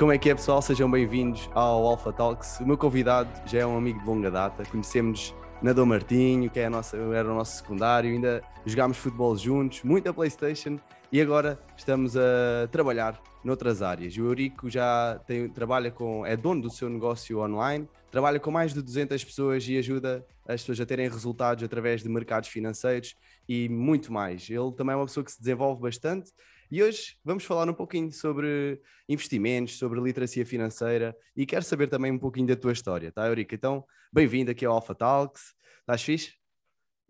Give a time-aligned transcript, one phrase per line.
[0.00, 0.62] Como é que é, pessoal?
[0.62, 2.58] Sejam bem-vindos ao Alpha Talks.
[2.58, 6.58] O meu convidado já é um amigo de longa data, conhecemos na Dom Martinho, que
[6.58, 10.78] é nossa, era o nosso secundário, ainda jogámos futebol juntos, muita Playstation
[11.12, 14.16] e agora estamos a trabalhar noutras áreas.
[14.16, 18.72] O Eurico já tem, trabalha com, é dono do seu negócio online, trabalha com mais
[18.72, 23.14] de 200 pessoas e ajuda as pessoas a terem resultados através de mercados financeiros
[23.46, 24.48] e muito mais.
[24.48, 26.32] Ele também é uma pessoa que se desenvolve bastante
[26.70, 32.12] e hoje vamos falar um pouquinho sobre investimentos, sobre literacia financeira e quero saber também
[32.12, 33.54] um pouquinho da tua história, tá, Eurico?
[33.54, 35.54] Então, bem-vindo aqui ao Alpha Talks.
[35.80, 36.34] Estás fixe?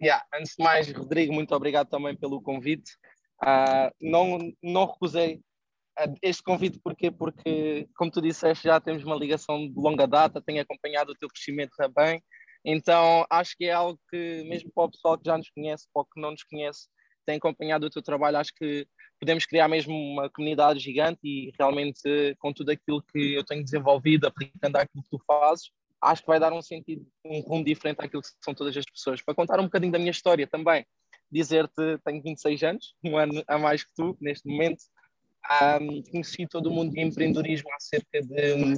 [0.01, 2.91] Yeah, antes de mais, Rodrigo, muito obrigado também pelo convite.
[3.43, 5.43] Uh, não, não recusei
[6.23, 7.11] este convite porquê?
[7.11, 11.29] porque, como tu disseste, já temos uma ligação de longa data, tenho acompanhado o teu
[11.29, 12.23] crescimento também,
[12.65, 16.03] então acho que é algo que, mesmo para o pessoal que já nos conhece, para
[16.03, 16.89] o que não nos conhece,
[17.27, 18.87] tem acompanhado o teu trabalho, acho que
[19.20, 24.27] podemos criar mesmo uma comunidade gigante e realmente com tudo aquilo que eu tenho desenvolvido,
[24.27, 28.23] aplicando aquilo que tu fazes, acho que vai dar um sentido, um rumo diferente àquilo
[28.23, 29.21] que são todas as pessoas.
[29.21, 30.87] Para contar um bocadinho da minha história também,
[31.30, 34.82] dizer-te, tenho 26 anos, um ano a mais que tu, neste momento,
[35.80, 38.74] um, conheci todo o mundo de empreendedorismo há cerca de.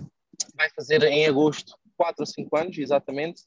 [0.56, 3.42] vai fazer em agosto, 4 ou 5 anos, exatamente.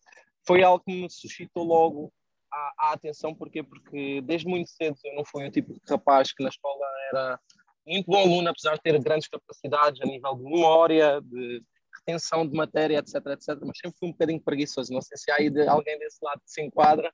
[0.48, 2.14] Foi algo que me suscitou logo
[2.56, 3.62] a, a, atenção, porquê?
[3.62, 7.40] Porque desde muito cedo eu não fui o tipo de rapaz que na escola era
[7.86, 11.62] muito bom aluno, apesar de ter grandes capacidades a nível de memória, de
[11.98, 14.94] retenção de matéria, etc, etc, mas sempre fui um bocadinho preguiçoso.
[14.94, 17.14] Não sei se há aí de, alguém desse lado que se enquadra,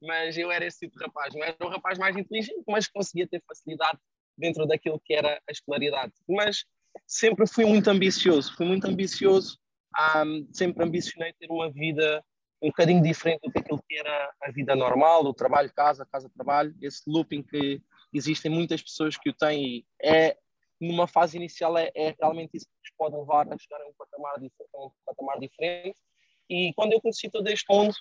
[0.00, 1.34] mas eu era esse tipo de rapaz.
[1.34, 3.98] Não era um rapaz mais inteligente, mas conseguia ter facilidade
[4.36, 6.12] dentro daquilo que era a escolaridade.
[6.28, 6.64] Mas
[7.06, 9.58] sempre fui muito ambicioso, fui muito ambicioso,
[10.24, 12.22] um, sempre ambicionei ter uma vida
[12.62, 16.30] um bocadinho diferente do que aquilo que era a vida normal, o trabalho, casa, casa,
[16.34, 17.82] trabalho, esse looping que
[18.12, 20.36] existem muitas pessoas que o têm e é,
[20.80, 23.92] numa fase inicial é, é realmente isso que nos pode levar a chegar a um
[23.98, 25.98] patamar, um patamar diferente.
[26.48, 27.94] E quando eu conheci todo este mundo,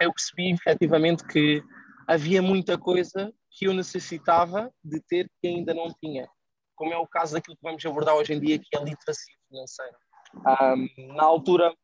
[0.00, 1.62] eu percebi efetivamente que
[2.06, 6.28] havia muita coisa que eu necessitava de ter que ainda não tinha,
[6.76, 9.34] como é o caso daquilo que vamos abordar hoje em dia, que é a literacia
[9.48, 9.96] financeira.
[10.34, 11.74] Um, na altura,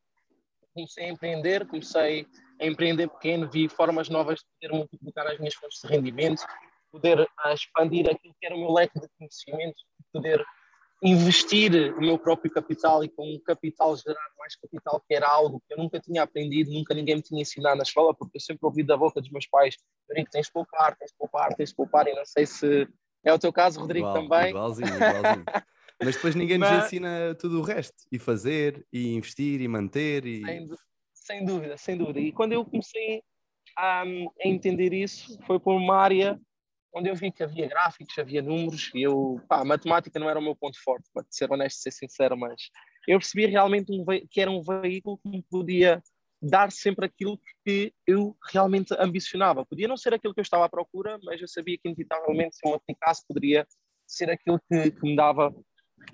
[0.75, 2.27] comecei a empreender, comecei
[2.61, 6.43] a empreender pequeno, vi formas novas de poder multiplicar as minhas fontes de rendimento,
[6.91, 9.75] poder expandir aquilo que era o meu leque de conhecimento,
[10.13, 10.45] poder
[11.01, 15.61] investir o meu próprio capital e com um capital gerar mais capital, que era algo
[15.67, 18.65] que eu nunca tinha aprendido, nunca ninguém me tinha ensinado na escola, porque eu sempre
[18.65, 19.75] ouvi da boca dos meus pais,
[20.07, 22.87] Rodrigo, tens de poupar, tens de poupar, tens de poupar, e não sei se
[23.23, 24.49] é o teu caso, Rodrigo, Igual, também.
[24.49, 25.45] Igualzinho, igualzinho.
[26.03, 26.85] Mas depois ninguém nos Mas...
[26.85, 30.25] ensina tudo o resto, e fazer, e investir, e manter.
[30.25, 30.43] E...
[30.43, 30.67] Sem,
[31.13, 32.19] sem dúvida, sem dúvida.
[32.19, 33.23] E quando eu comecei
[33.77, 36.39] a, a entender isso, foi por uma área
[36.93, 40.39] onde eu vi que havia gráficos, havia números, e eu, pá, a matemática não era
[40.39, 42.69] o meu ponto forte, para ser honesto, ser sincero, mas
[43.05, 46.01] eu percebi realmente um que era um veículo que me podia
[46.41, 49.65] dar sempre aquilo que eu realmente ambicionava.
[49.65, 52.65] Podia não ser aquilo que eu estava à procura, mas eu sabia que inevitavelmente se
[52.65, 53.67] eu me aplicasse poderia
[54.07, 55.53] ser aquilo que, que me dava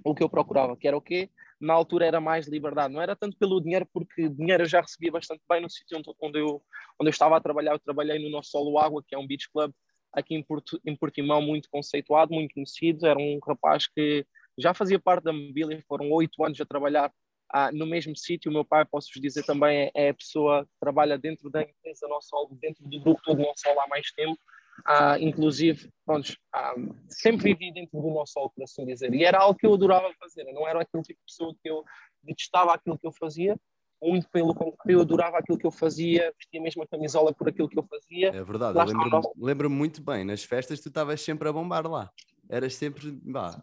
[0.04, 1.30] o que eu procurava, que era o quê?
[1.60, 5.12] Na altura era mais liberdade, não era tanto pelo dinheiro, porque dinheiro eu já recebia
[5.12, 6.62] bastante bem no sítio onde eu,
[7.00, 7.74] onde eu estava a trabalhar.
[7.74, 9.72] Eu trabalhei no nosso Solo Água, que é um beach club
[10.12, 13.06] aqui em, Porto, em Portimão muito conceituado, muito conhecido.
[13.06, 14.26] Era um rapaz que
[14.58, 17.12] já fazia parte da mobília, foram oito anos a trabalhar
[17.54, 18.50] ah, no mesmo sítio.
[18.50, 22.08] O meu pai, posso-vos dizer também, é, é, a pessoa que trabalha dentro da empresa
[22.08, 24.40] Nosso dentro do grupo todo Nosso há mais tempo.
[24.86, 26.74] Ah, inclusive, pronto, ah,
[27.08, 29.14] sempre vivi dentro do nosso sol, por assim dizer.
[29.14, 30.48] E era algo que eu adorava fazer.
[30.48, 31.84] Eu não era aquele tipo de pessoa que eu
[32.24, 33.58] detestava aquilo que eu fazia,
[34.02, 37.70] muito pelo contrário, eu adorava aquilo que eu fazia, vestia mesmo a camisola por aquilo
[37.70, 38.30] que eu fazia.
[38.30, 42.10] É verdade, eu lembro-me lembro muito bem, nas festas tu estavas sempre a bombar lá.
[42.50, 43.62] Eras sempre, bah,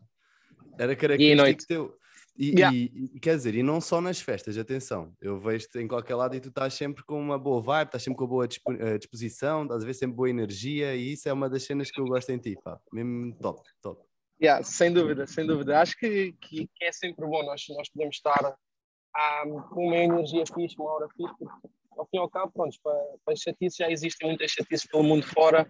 [0.78, 1.97] era característico teu.
[2.38, 2.74] E, yeah.
[2.74, 6.36] e, e, quer dizer, e não só nas festas, atenção, eu vejo-te em qualquer lado
[6.36, 9.82] e tu estás sempre com uma boa vibe, estás sempre com boa eh, disposição, estás
[9.82, 12.38] a ver sempre boa energia e isso é uma das cenas que eu gosto em
[12.38, 12.78] ti, pá.
[12.92, 14.00] mesmo top, top.
[14.40, 15.80] Yeah, sem dúvida, sem dúvida.
[15.80, 18.56] Acho que, que, é sempre bom nós, nós podemos estar
[19.44, 22.76] um, com uma energia fixe, uma hora fixe, porque ao fim e ao cabo, pronto,
[22.80, 25.68] para, para chatices já existem muitas chatices pelo mundo fora,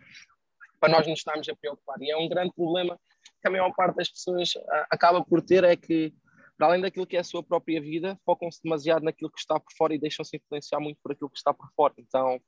[0.79, 1.97] para nós nos estarmos a preocupar.
[2.03, 3.01] E é um grande problema
[3.41, 6.13] que a maior parte das pessoas uh, acaba por ter, é que,
[6.59, 9.73] para além daquilo que é a sua própria vida, focam-se demasiado naquilo que está por
[9.77, 11.95] fora e deixam-se influenciar muito por aquilo que está por fora.
[11.97, 12.41] Então,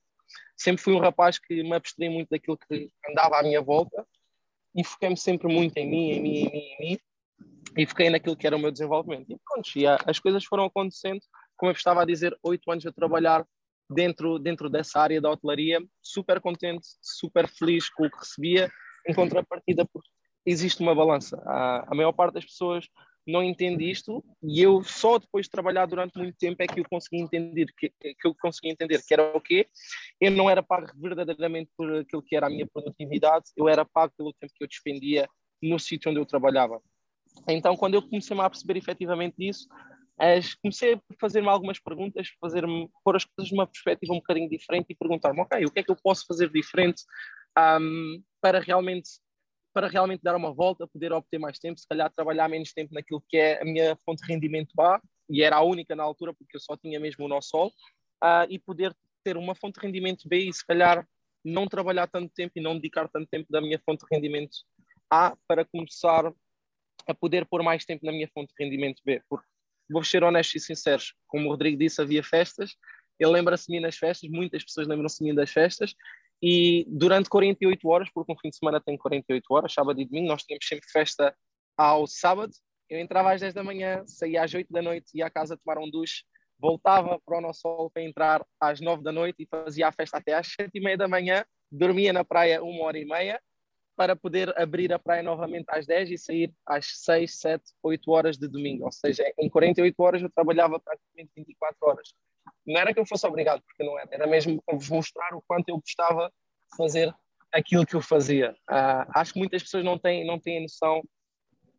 [0.57, 4.05] sempre fui um rapaz que me abstrai muito daquilo que andava à minha volta
[4.75, 6.99] e foquei-me sempre muito em mim, em mim, em mim, em mim,
[7.77, 9.31] e fiquei naquilo que era o meu desenvolvimento.
[9.31, 11.21] E pronto, e as coisas foram acontecendo,
[11.57, 13.47] como eu estava a dizer, oito anos a trabalhar
[13.89, 18.69] dentro, dentro dessa área da hotelaria, super contente, super feliz com o que recebia,
[19.07, 20.09] em contrapartida, porque
[20.45, 21.41] existe uma balança.
[21.47, 22.87] A, a maior parte das pessoas
[23.31, 26.85] não entende isto e eu só depois de trabalhar durante muito tempo é que eu
[26.89, 29.69] consegui entender que, que eu consegui entender que era o quê?
[30.21, 34.13] Eu não era pago verdadeiramente por aquilo que era a minha produtividade, eu era pago
[34.17, 35.29] pelo tempo que eu despendia
[35.63, 36.81] no sítio onde eu trabalhava.
[37.49, 39.69] Então, quando eu comecei a perceber efetivamente isso,
[40.63, 44.95] comecei a fazer-me algumas perguntas, fazer-me pôr as coisas numa perspectiva um bocadinho diferente e
[44.95, 47.03] perguntar-me, ok, o que é que eu posso fazer diferente
[47.81, 49.09] um, para realmente
[49.73, 53.23] para realmente dar uma volta, poder obter mais tempo, se calhar trabalhar menos tempo naquilo
[53.29, 56.57] que é a minha fonte de rendimento A, e era a única na altura, porque
[56.57, 57.69] eu só tinha mesmo o nosso sol,
[58.23, 61.07] uh, e poder ter uma fonte de rendimento B e se calhar
[61.45, 64.57] não trabalhar tanto tempo e não dedicar tanto tempo da minha fonte de rendimento
[65.09, 66.33] A para começar
[67.07, 69.23] a poder pôr mais tempo na minha fonte de rendimento B.
[69.29, 69.47] Porque,
[69.89, 72.77] vou ser honesto e sincero, como o Rodrigo disse, havia festas,
[73.19, 75.95] ele lembra-se de mim nas festas, muitas pessoas lembram-se de mim das festas,
[76.43, 80.29] e durante 48 horas, porque um fim de semana tem 48 horas, sábado e domingo,
[80.29, 81.35] nós tínhamos sempre festa
[81.77, 82.53] ao sábado.
[82.89, 85.81] Eu entrava às 10 da manhã, saía às 8 da noite, ia à casa tomar
[85.81, 86.25] um duche,
[86.59, 90.19] voltava para o nosso sol para entrar às 9 da noite e fazia a festa
[90.19, 93.41] até às 7 e meia da manhã, dormia na praia uma hora e meia,
[94.01, 98.39] para poder abrir a praia novamente às 10 e sair às 6, 7, 8 horas
[98.39, 98.87] de domingo.
[98.87, 102.09] Ou seja, em 48 horas eu trabalhava praticamente 24 horas
[102.67, 105.43] não era que eu fosse obrigado, porque não era, era mesmo para vos mostrar o
[105.43, 107.15] quanto eu gostava de fazer
[107.53, 108.53] aquilo que eu fazia.
[108.71, 111.03] Uh, acho que muitas pessoas não têm, não têm noção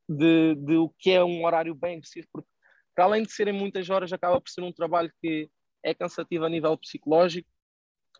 [0.07, 2.49] de, de o que é um horário bem agressivo, porque
[2.93, 5.49] para além de serem muitas horas, acaba por ser um trabalho que
[5.83, 7.49] é cansativo a nível psicológico,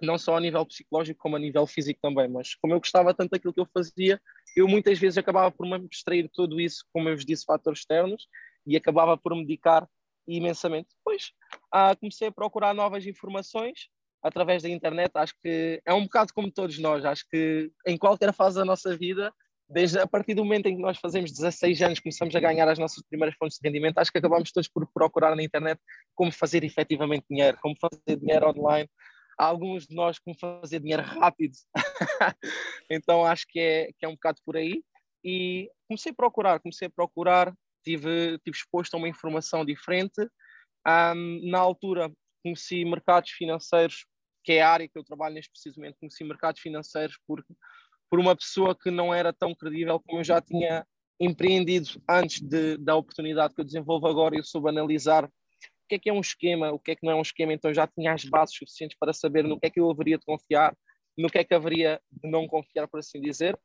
[0.06, 2.27] não só a nível psicológico, como a nível físico também.
[2.27, 4.21] Mas como eu gostava tanto daquilo que eu fazia,
[4.56, 7.80] eu muitas vezes acabava por me abstrair de tudo isso, como eu vos disse, fatores
[7.80, 8.27] externos,
[8.65, 9.88] e acabava por me dedicar
[10.27, 10.89] imensamente.
[10.98, 11.31] Depois
[11.71, 13.89] ah, comecei a procurar novas informações
[14.21, 15.12] através da internet.
[15.15, 17.06] Acho que é um bocado como todos nós.
[17.06, 19.33] Acho que em qualquer fase da nossa vida,
[19.71, 22.77] desde a partir do momento em que nós fazemos 16 anos, começamos a ganhar as
[22.77, 25.80] nossas primeiras fontes de rendimento, acho que acabamos todos por procurar na internet
[26.13, 28.89] como fazer efetivamente dinheiro, como fazer dinheiro online.
[29.38, 31.54] Alguns de nós como fazer dinheiro rápido.
[32.89, 34.83] então acho que é, que é um bocado por aí.
[35.24, 40.22] E comecei a procurar, comecei a procurar tive, tive exposto a uma informação diferente.
[40.88, 42.12] Um, na altura,
[42.44, 44.06] conheci mercados financeiros,
[44.44, 47.44] que é a área que eu trabalho neste precisamente, conheci mercados financeiros por,
[48.10, 50.86] por uma pessoa que não era tão credível como eu já tinha
[51.19, 54.36] empreendido antes de, da oportunidade que eu desenvolvo agora.
[54.36, 55.30] Eu soube analisar
[55.92, 57.74] que é que é um esquema, o que é que não é um esquema, então
[57.74, 60.74] já tinha as bases suficientes para saber no que é que eu haveria de confiar,
[61.18, 63.60] no que é que haveria de não confiar, por assim dizer.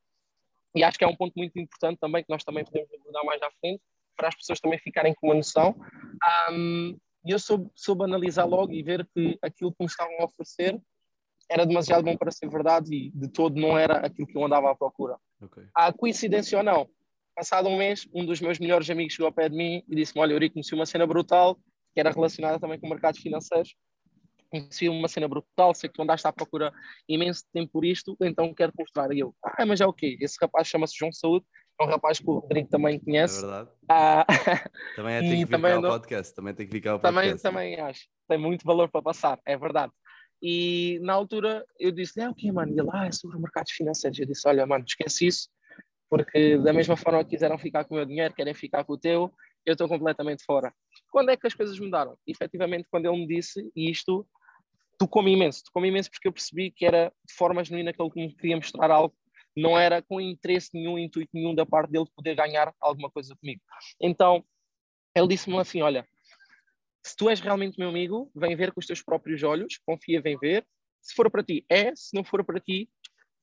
[0.75, 3.41] E acho que é um ponto muito importante também, que nós também podemos abordar mais
[3.41, 3.81] à frente,
[4.17, 5.73] para as pessoas também ficarem com uma noção.
[6.51, 10.25] Um, e eu soube, soube analisar logo e ver que aquilo que me estavam a
[10.25, 10.77] oferecer
[11.49, 14.69] era demasiado bom para ser verdade e de todo não era aquilo que eu andava
[14.69, 15.15] à procura.
[15.41, 15.63] Okay.
[15.73, 16.89] A coincidência ou não,
[17.33, 20.19] passado um mês, um dos meus melhores amigos chegou ao pé de mim e disse-me:
[20.19, 21.57] Olha, Eurico, conheci uma cena brutal
[21.97, 23.75] que era relacionada também com mercados financeiros.
[24.51, 26.71] Conheci uma cena brutal, sei que tu andaste à procura
[27.09, 29.11] imenso tempo por isto, então quero-te mostrar.
[29.11, 30.15] E eu, ah, mas é o quê?
[30.21, 31.43] Esse rapaz chama-se João Saúde
[31.79, 33.39] é um rapaz que o Rodrigo também conhece.
[33.39, 33.69] É verdade.
[33.89, 34.25] Ah,
[34.95, 36.35] também é, tem que vir cá podcast.
[36.35, 37.41] Também tem que vir cá ao podcast.
[37.41, 38.07] Também, também acho.
[38.27, 39.91] Tem muito valor para passar, é verdade.
[40.39, 42.71] E na altura eu disse: é o que, mano?
[42.71, 44.19] E ele, ah, é sobre mercados financeiros.
[44.19, 45.49] Eu disse: olha, mano, esquece isso,
[46.07, 48.97] porque da mesma forma que quiseram ficar com o meu dinheiro, querem ficar com o
[48.99, 49.33] teu,
[49.67, 50.73] eu estou completamente fora.
[51.11, 52.17] Quando é que as coisas mudaram?
[52.25, 54.27] Efetivamente, quando ele me disse isto,
[54.97, 55.63] tocou-me imenso.
[55.65, 58.91] Tocou-me imenso porque eu percebi que era de forma genuína que ele me queria mostrar
[58.91, 59.15] algo
[59.57, 63.35] não era com interesse nenhum, intuito nenhum da parte dele de poder ganhar alguma coisa
[63.35, 63.59] comigo.
[63.99, 64.45] Então,
[65.15, 66.07] ele disse-me assim: Olha,
[67.03, 70.37] se tu és realmente meu amigo, vem ver com os teus próprios olhos, confia, vem
[70.37, 70.65] ver.
[71.01, 71.95] Se for para ti, é.
[71.95, 72.87] Se não for para ti,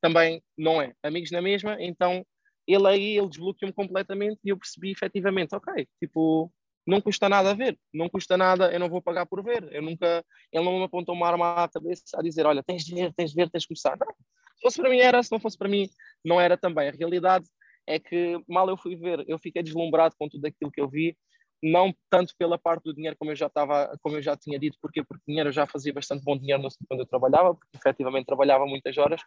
[0.00, 0.94] também não é.
[1.02, 2.24] Amigos na mesma, então
[2.66, 6.52] ele aí, ele desbloqueou-me completamente e eu percebi efetivamente, ok, tipo,
[6.86, 9.66] não custa nada ver, não custa nada, eu não vou pagar por ver.
[9.72, 12.94] Eu nunca, ele não me apontou uma arma à cabeça a dizer, olha, tens de
[12.94, 13.96] ver, tens de ver, tens de começar.
[13.98, 15.88] Não, se fosse para mim era, se não fosse para mim
[16.24, 16.88] não era também.
[16.88, 17.46] A realidade
[17.86, 21.16] é que mal eu fui ver, eu fiquei deslumbrado com tudo aquilo que eu vi,
[21.62, 24.76] não tanto pela parte do dinheiro como eu já estava, como eu já tinha dito,
[24.80, 28.66] porque porque dinheiro eu já fazia bastante bom dinheiro quando eu trabalhava, porque efetivamente trabalhava
[28.66, 29.20] muitas horas,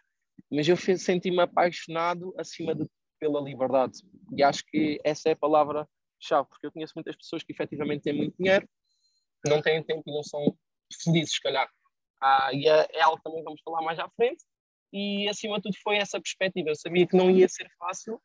[0.50, 2.88] mas eu senti-me apaixonado acima de
[3.18, 3.98] pela liberdade.
[4.36, 5.88] E acho que essa é a palavra
[6.20, 8.68] chave, porque eu conheço muitas pessoas que efetivamente têm muito dinheiro,
[9.46, 10.56] não têm tempo e não são
[11.02, 11.68] felizes, se calhar.
[12.20, 14.44] Ah, e é, algo que também vamos falar mais à frente,
[14.92, 16.70] e acima de tudo foi essa perspectiva.
[16.70, 18.20] Eu sabia que não ia ser fácil,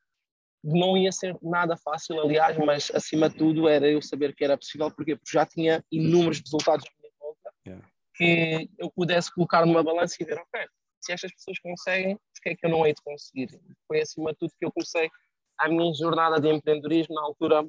[0.64, 4.58] não ia ser nada fácil, aliás, mas acima de tudo era eu saber que era
[4.58, 7.88] possível, porque já tinha inúmeros resultados à minha volta yeah.
[8.16, 10.66] que eu pudesse colocar numa balança e ver, ok,
[11.02, 13.50] se estas pessoas conseguem, porque é que eu não hei de conseguir?
[13.88, 15.10] Foi acima de tudo que eu comecei
[15.64, 17.66] a minha jornada de empreendedorismo na altura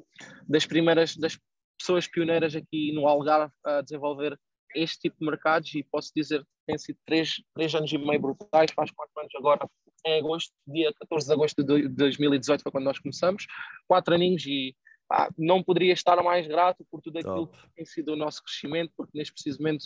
[0.47, 1.39] das primeiras das
[1.77, 4.37] pessoas pioneiras aqui no Algarve a desenvolver
[4.73, 8.19] este tipo de mercados e posso dizer que tem sido três, três anos e meio
[8.19, 9.69] brutais, faz quatro anos agora,
[10.05, 13.45] em agosto, dia 14 de agosto de 2018 foi quando nós começamos,
[13.87, 14.75] quatro aninhos e
[15.07, 17.57] pá, não poderia estar mais grato por tudo aquilo Top.
[17.57, 19.85] que tem sido o nosso crescimento, porque neste preciso momento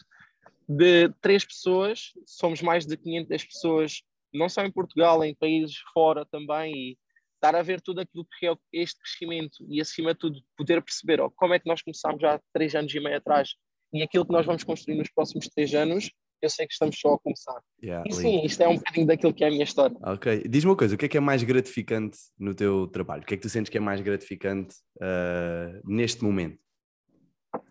[0.67, 4.01] de três pessoas, somos mais de 500 pessoas,
[4.33, 6.97] não só em Portugal, em países fora também, e
[7.39, 11.21] estar a ver tudo aquilo que é este crescimento e, acima de tudo, poder perceber
[11.21, 13.55] oh, como é que nós começámos já há três anos e meio atrás
[13.93, 17.13] e aquilo que nós vamos construir nos próximos três anos, eu sei que estamos só
[17.13, 17.59] a começar.
[17.83, 19.97] Yeah, e sim, isto é um bocadinho daquilo que é a minha história.
[20.03, 20.43] Ok.
[20.47, 23.23] Diz-me uma coisa, o que é que é mais gratificante no teu trabalho?
[23.23, 26.59] O que é que tu sentes que é mais gratificante uh, neste momento?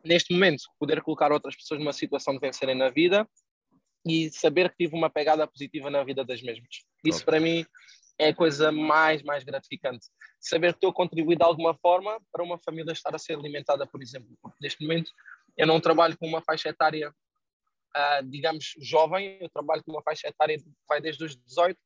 [0.05, 3.29] Neste momento, poder colocar outras pessoas numa situação de vencerem na vida
[4.07, 6.69] e saber que tive uma pegada positiva na vida das mesmas.
[7.05, 7.65] Isso para mim
[8.19, 10.07] é a coisa mais, mais gratificante.
[10.41, 13.87] Saber que estou a contribuir de alguma forma para uma família estar a ser alimentada,
[13.87, 14.29] por exemplo.
[14.43, 15.11] Porque neste momento
[15.57, 20.29] eu não trabalho com uma faixa etária, uh, digamos, jovem, eu trabalho com uma faixa
[20.29, 21.79] etária que vai desde os 18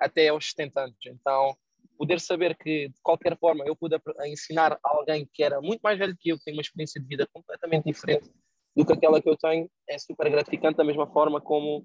[0.00, 0.96] até aos 70 anos.
[1.06, 1.56] Então,
[1.96, 6.16] poder saber que, de qualquer forma, eu pude ensinar alguém que era muito mais velho
[6.18, 8.30] que eu, que tem uma experiência de vida completamente diferente
[8.76, 11.84] do que aquela que eu tenho, é super gratificante, da mesma forma como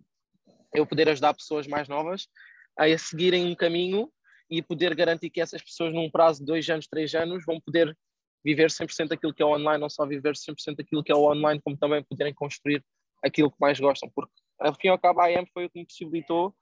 [0.74, 2.28] eu poder ajudar pessoas mais novas
[2.78, 4.12] a seguirem um caminho
[4.50, 7.98] e poder garantir que essas pessoas, num prazo de dois anos, três anos, vão poder
[8.44, 11.78] viver 100% daquilo que é online, não só viver 100% daquilo que é online, como
[11.78, 12.84] também poderem construir
[13.24, 15.80] aquilo que mais gostam, porque ao fim e ao cabo a AM foi o que
[15.80, 16.54] me possibilitou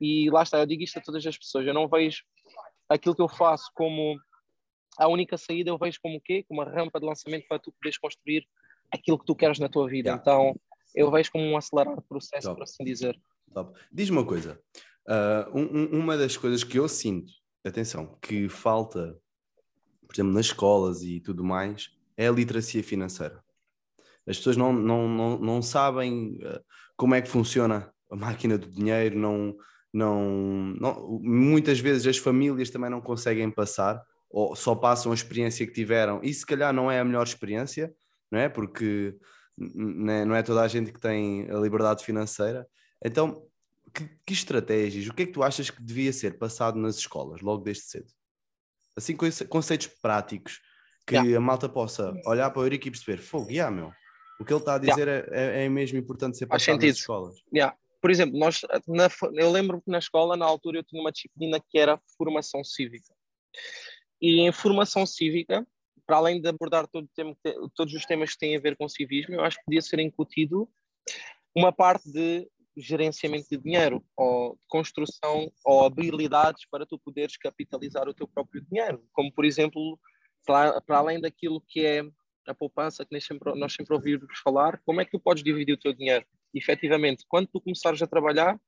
[0.00, 2.22] e lá está, eu digo isto a todas as pessoas, eu não vejo
[2.88, 4.18] aquilo que eu faço como
[4.96, 6.44] a única saída, eu vejo como o quê?
[6.48, 8.44] Como uma rampa de lançamento para tu poderes construir
[8.92, 10.20] aquilo que tu queres na tua vida, yeah.
[10.20, 10.60] então
[10.94, 12.56] eu vejo como um acelerar processo, Top.
[12.56, 13.18] por assim dizer.
[13.92, 14.60] Diz-me uma coisa,
[15.08, 17.32] uh, um, uma das coisas que eu sinto,
[17.64, 19.18] atenção, que falta
[20.08, 23.38] por exemplo, nas escolas e tudo mais, é a literacia financeira.
[24.26, 26.60] As pessoas não, não, não, não sabem eh,
[26.96, 29.54] como é que funciona a máquina do dinheiro, não,
[29.92, 35.66] não, não, muitas vezes as famílias também não conseguem passar ou só passam a experiência
[35.66, 37.92] que tiveram e se calhar não é a melhor experiência,
[38.30, 38.48] não é?
[38.48, 39.14] Porque
[39.56, 42.66] né, não é toda a gente que tem a liberdade financeira.
[43.04, 43.42] Então,
[44.04, 47.40] que, que estratégias, o que é que tu achas que devia ser passado nas escolas
[47.40, 48.18] logo desde cedo?
[48.98, 49.16] assim
[49.48, 50.60] conceitos práticos
[51.06, 51.38] que yeah.
[51.38, 53.90] a malta possa olhar para o Eurico e perceber, fogo, yeah, meu,
[54.38, 55.28] o que ele está a dizer yeah.
[55.32, 57.36] é, é, mesmo importante ser passado nas escolas.
[57.54, 57.74] Yeah.
[58.00, 61.58] Por exemplo, nós, na, eu lembro que na escola, na altura, eu tinha uma disciplina
[61.66, 63.14] que era formação cívica.
[64.20, 65.66] E em formação cívica,
[66.06, 67.34] para além de abordar todo tema,
[67.74, 70.68] todos os temas que têm a ver com civismo, eu acho que podia ser incutido
[71.54, 72.46] uma parte de
[72.80, 79.04] gerenciamento de dinheiro ou construção ou habilidades para tu poderes capitalizar o teu próprio dinheiro,
[79.12, 79.98] como por exemplo,
[80.46, 82.02] para, para além daquilo que é
[82.46, 85.74] a poupança que nós sempre, nós sempre ouvimos falar, como é que tu podes dividir
[85.74, 86.24] o teu dinheiro?
[86.54, 88.58] E, efetivamente, quando tu começares a trabalhar,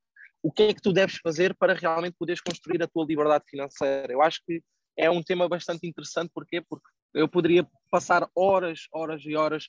[0.42, 4.12] o que é que tu deves fazer para realmente poderes construir a tua liberdade financeira?
[4.12, 4.62] Eu acho que
[4.96, 6.60] é um tema bastante interessante, porquê?
[6.60, 9.68] Porque eu poderia passar horas, horas e horas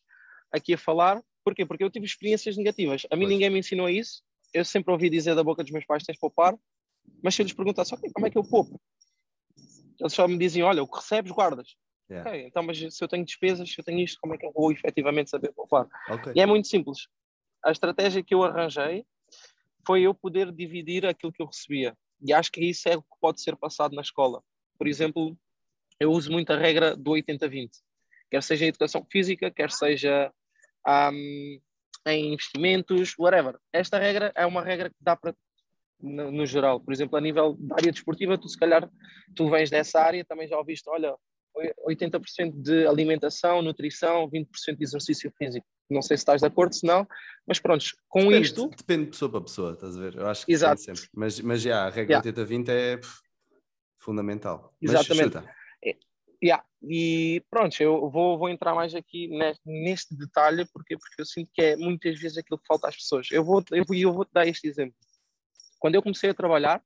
[0.51, 1.65] aqui a falar, porquê?
[1.65, 3.05] Porque eu tive experiências negativas.
[3.09, 3.33] A mim pois.
[3.33, 4.21] ninguém me ensinou isso,
[4.53, 6.57] eu sempre ouvi dizer da boca dos meus pais: tens de poupar,
[7.23, 8.79] mas se eu lhes perguntasse, ok, como é que eu poupo?
[9.99, 11.75] Eles só me diziam: olha, o que recebes, guardas.
[12.09, 12.29] Yeah.
[12.29, 14.51] Ok, então, mas se eu tenho despesas, se eu tenho isto, como é que eu
[14.51, 15.87] vou efetivamente saber poupar?
[16.09, 16.33] Okay.
[16.35, 17.07] E é muito simples.
[17.63, 19.05] A estratégia que eu arranjei
[19.85, 21.95] foi eu poder dividir aquilo que eu recebia.
[22.21, 24.43] E acho que isso é o que pode ser passado na escola.
[24.77, 25.37] Por exemplo,
[25.99, 27.69] eu uso muito a regra do 80-20.
[28.29, 30.31] Quer seja educação física, quer seja
[30.87, 31.61] um,
[32.07, 33.57] em investimentos, whatever.
[33.71, 35.35] Esta regra é uma regra que dá para
[36.01, 36.79] no, no, geral.
[36.79, 38.89] Por exemplo, a nível da área desportiva, tu se calhar
[39.35, 41.15] tu vens dessa área, também já ouviste, olha,
[41.87, 45.65] 80% de alimentação, nutrição, 20% de exercício físico.
[45.89, 47.05] Não sei se estás de acordo, se não,
[47.45, 48.69] mas pronto, com depende, isto.
[48.69, 50.15] Depende de pessoa para pessoa, estás a ver?
[50.15, 50.81] Eu acho que Exato.
[50.81, 51.03] sempre.
[51.13, 52.43] Mas, mas já, a regra yeah.
[52.43, 53.19] 80-20 é pff,
[53.99, 54.73] fundamental.
[54.81, 55.37] Exatamente.
[55.37, 55.60] É,
[56.43, 56.65] Yeah.
[56.81, 59.29] E pronto, eu vou, vou entrar mais aqui
[59.63, 63.27] neste, detalhe, porque, porque eu sinto que é muitas vezes aquilo que falta às pessoas.
[63.31, 64.95] Eu vou, eu, eu vou dar este exemplo.
[65.79, 66.83] Quando eu comecei a trabalhar,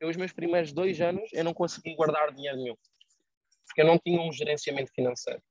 [0.00, 2.76] eu, os meus primeiros dois anos, eu não consegui guardar dinheiro nenhum,
[3.66, 5.42] porque eu não tinha um gerenciamento financeiro.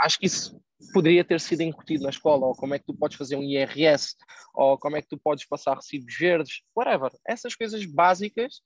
[0.00, 0.60] Acho que isso
[0.92, 4.16] poderia ter sido incutido na escola, ou como é que tu podes fazer um IRS,
[4.54, 7.10] ou como é que tu podes passar recibos verdes, whatever.
[7.26, 8.62] Essas coisas básicas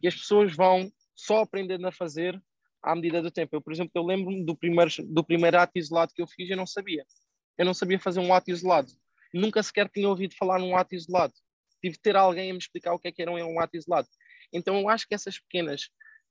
[0.00, 2.40] que as pessoas vão só aprendendo a fazer
[2.82, 3.56] à medida do tempo.
[3.56, 6.56] Eu, por exemplo, eu lembro-me do primeiro, do primeiro ato isolado que eu fiz, eu
[6.56, 7.04] não sabia.
[7.58, 8.92] Eu não sabia fazer um ato isolado.
[9.32, 11.34] Nunca sequer tinha ouvido falar num ato isolado.
[11.80, 14.08] Tive de ter alguém a me explicar o que é que era um ato isolado.
[14.52, 15.88] Então eu acho que essas pequenas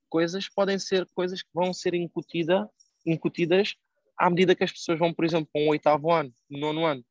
[0.10, 2.70] coisas podem ser coisas que vão ser incutida,
[3.06, 3.76] incutidas
[4.18, 7.06] à medida que as pessoas vão, por exemplo, para um oitavo ano, nono ano.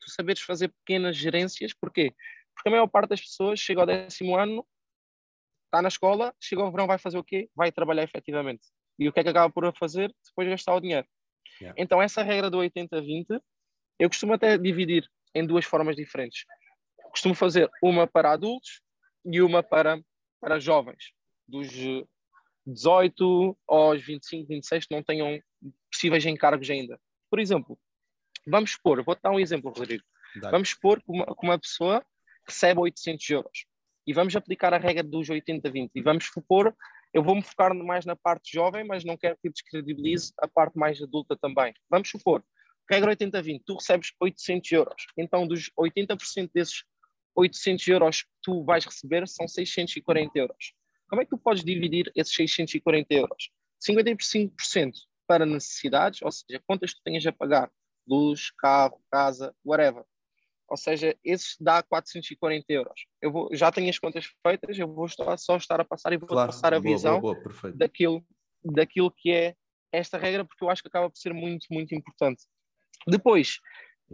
[0.00, 2.14] Tu saberes fazer pequenas gerências, porquê?
[2.54, 4.64] Porque a maior parte das pessoas chega ao décimo ano,
[5.68, 7.48] está na escola, chega ao verão, vai fazer o quê?
[7.54, 8.66] Vai trabalhar efetivamente.
[8.98, 10.12] E o que é que acaba por fazer?
[10.26, 11.06] Depois gastar o dinheiro.
[11.60, 11.80] Yeah.
[11.80, 13.40] Então, essa regra do 80-20,
[13.98, 16.44] eu costumo até dividir em duas formas diferentes.
[17.10, 18.80] Costumo fazer uma para adultos
[19.24, 20.00] e uma para,
[20.40, 21.12] para jovens,
[21.46, 21.68] dos
[22.66, 25.40] 18 aos 25, 26, que não tenham
[25.90, 26.98] possíveis encargos ainda.
[27.30, 27.78] Por exemplo,
[28.46, 30.04] vamos supor, vou dar um exemplo, Rodrigo.
[30.40, 30.50] Dá.
[30.50, 32.04] Vamos supor que uma, que uma pessoa
[32.46, 33.67] recebe 800 euros
[34.08, 36.74] e vamos aplicar a regra dos 80-20 e vamos supor,
[37.12, 41.02] eu vou-me focar mais na parte jovem, mas não quero que descredibilize a parte mais
[41.02, 41.74] adulta também.
[41.90, 42.42] Vamos supor,
[42.90, 46.84] regra 80-20, tu recebes 800 euros, então dos 80% desses
[47.36, 50.72] 800 euros que tu vais receber são 640 euros.
[51.06, 53.50] Como é que tu podes dividir esses 640 euros?
[53.86, 54.92] 55%
[55.26, 57.70] para necessidades, ou seja, quantas tu tenhas a pagar,
[58.08, 60.02] luz, carro, casa, whatever.
[60.68, 63.06] Ou seja, esses dá 440 euros.
[63.22, 66.18] Eu vou, já tenho as contas feitas, eu vou estar, só estar a passar e
[66.18, 68.24] vou claro, passar a boa, visão boa, boa, daquilo,
[68.62, 69.54] daquilo que é
[69.90, 72.44] esta regra, porque eu acho que acaba por ser muito, muito importante.
[73.06, 73.58] Depois,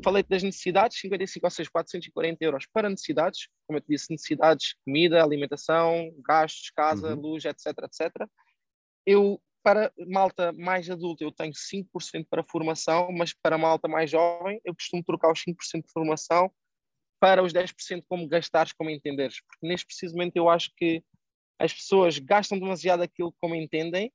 [0.03, 4.75] falei das necessidades, 55 ou seja, 440 euros para necessidades, como eu te disse, necessidades,
[4.85, 7.21] comida, alimentação, gastos, casa, uhum.
[7.21, 8.29] luz, etc, etc.
[9.05, 14.61] Eu, para malta mais adulta, eu tenho 5% para formação, mas para malta mais jovem,
[14.63, 16.53] eu costumo trocar os 5% de formação
[17.19, 19.41] para os 10% como gastares, como entenderes.
[19.41, 21.03] Porque neste precisamente eu acho que
[21.59, 24.13] as pessoas gastam demasiado aquilo como entendem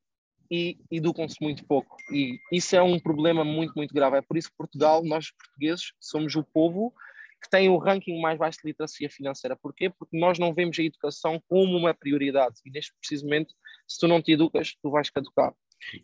[0.48, 1.96] e educam-se muito pouco.
[2.12, 4.18] E isso é um problema muito, muito grave.
[4.18, 6.94] É por isso que Portugal, nós portugueses, somos o povo
[7.42, 9.56] que tem o ranking mais baixo de literacia financeira.
[9.56, 9.90] Porquê?
[9.90, 12.56] Porque nós não vemos a educação como uma prioridade.
[12.64, 13.54] E neste precisamente,
[13.90, 15.52] se tu não te educas, tu vais caducar.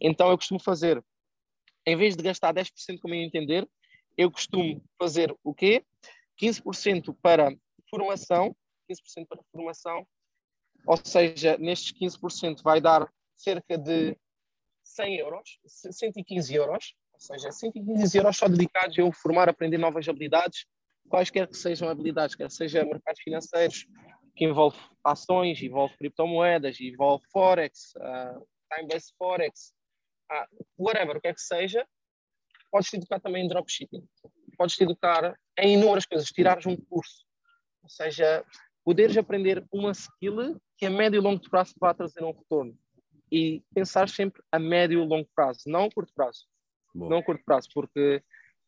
[0.01, 1.03] Então eu costumo fazer,
[1.87, 3.69] em vez de gastar 10% como eu entender,
[4.19, 5.85] eu costumo fazer o quê?
[6.43, 7.55] 15% para
[7.89, 8.57] formação,
[8.91, 10.05] 15% para formação,
[10.85, 14.17] ou seja, nestes 15% vai dar cerca de
[14.83, 20.09] 100 euros, 115 euros, ou seja, 115 euros só dedicados a eu formar, aprender novas
[20.09, 20.67] habilidades,
[21.09, 23.87] quaisquer que sejam habilidades, quer seja mercados financeiros,
[24.37, 29.73] que envolve ações, envolve criptomoedas, envolve Forex, uh, time-based Forex,
[30.31, 31.87] uh, whatever, o que é que seja,
[32.71, 34.07] podes te educar também em dropshipping,
[34.59, 37.25] podes te educar em inúmeras coisas, tirares um curso,
[37.83, 38.45] ou seja,
[38.85, 42.77] poderes aprender uma skill que a médio e longo prazo vai trazer um retorno
[43.33, 46.45] e pensar sempre a médio e longo prazo, não a curto prazo.
[46.95, 47.09] Bom.
[47.09, 48.23] Não a curto prazo, porque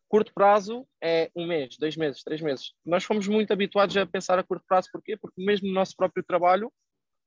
[0.08, 2.72] curto prazo é um mês, dois meses, três meses.
[2.84, 5.16] Nós fomos muito habituados a pensar a curto prazo, porquê?
[5.16, 6.72] Porque mesmo no nosso próprio trabalho,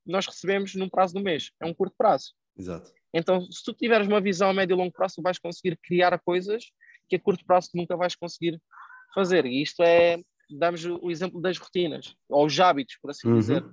[0.06, 2.34] nós recebemos num prazo do mês, é um curto prazo.
[2.58, 2.92] Exato.
[3.14, 6.66] Então, se tu tiveres uma visão a médio e longo prazo, vais conseguir criar coisas
[7.08, 8.60] que a curto prazo tu nunca vais conseguir
[9.14, 9.46] fazer.
[9.46, 10.18] E isto é,
[10.50, 13.40] damos o exemplo das rotinas, ou os hábitos, por assim uhum.
[13.40, 13.64] dizer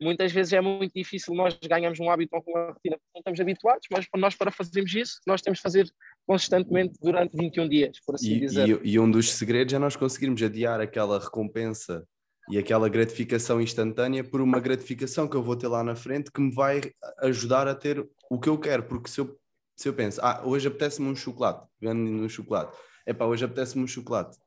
[0.00, 3.86] muitas vezes é muito difícil nós ganharmos um hábito com uma rotina não estamos habituados,
[3.90, 5.90] mas nós para fazermos isso, nós temos de fazer
[6.26, 8.68] constantemente durante 21 dias, por assim e, dizer.
[8.68, 12.06] E, e um dos segredos é nós conseguirmos adiar aquela recompensa
[12.50, 16.40] e aquela gratificação instantânea por uma gratificação que eu vou ter lá na frente que
[16.40, 16.80] me vai
[17.20, 19.38] ajudar a ter o que eu quero, porque se eu,
[19.76, 23.84] se eu penso, ah, hoje apetece-me um chocolate, vendo no chocolate, é pá, hoje apetece-me
[23.84, 24.38] um chocolate,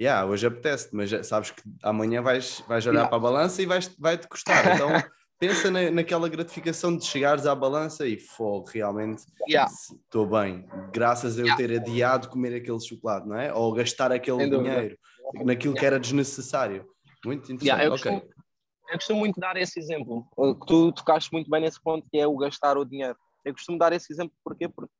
[0.00, 3.08] yeah, hoje apetece mas sabes que amanhã vais, vais olhar yeah.
[3.08, 4.62] para a balança e vais, vai-te custar.
[4.74, 4.90] Então
[5.42, 10.40] pensa na, naquela gratificação de chegares à balança e fogo, realmente estou yeah.
[10.40, 11.56] bem, graças a eu yeah.
[11.56, 13.52] ter adiado comer aquele chocolate, não é?
[13.52, 14.96] Ou gastar aquele dinheiro
[15.44, 16.86] naquilo que era desnecessário.
[17.24, 17.84] Muito interessante.
[17.84, 18.12] Eu, okay.
[18.12, 18.34] costumo,
[18.88, 20.24] eu costumo muito dar esse exemplo.
[20.64, 23.16] Tu tocaste muito bem nesse ponto que é o gastar o dinheiro.
[23.44, 24.68] Eu costumo dar esse exemplo porquê?
[24.68, 24.92] porque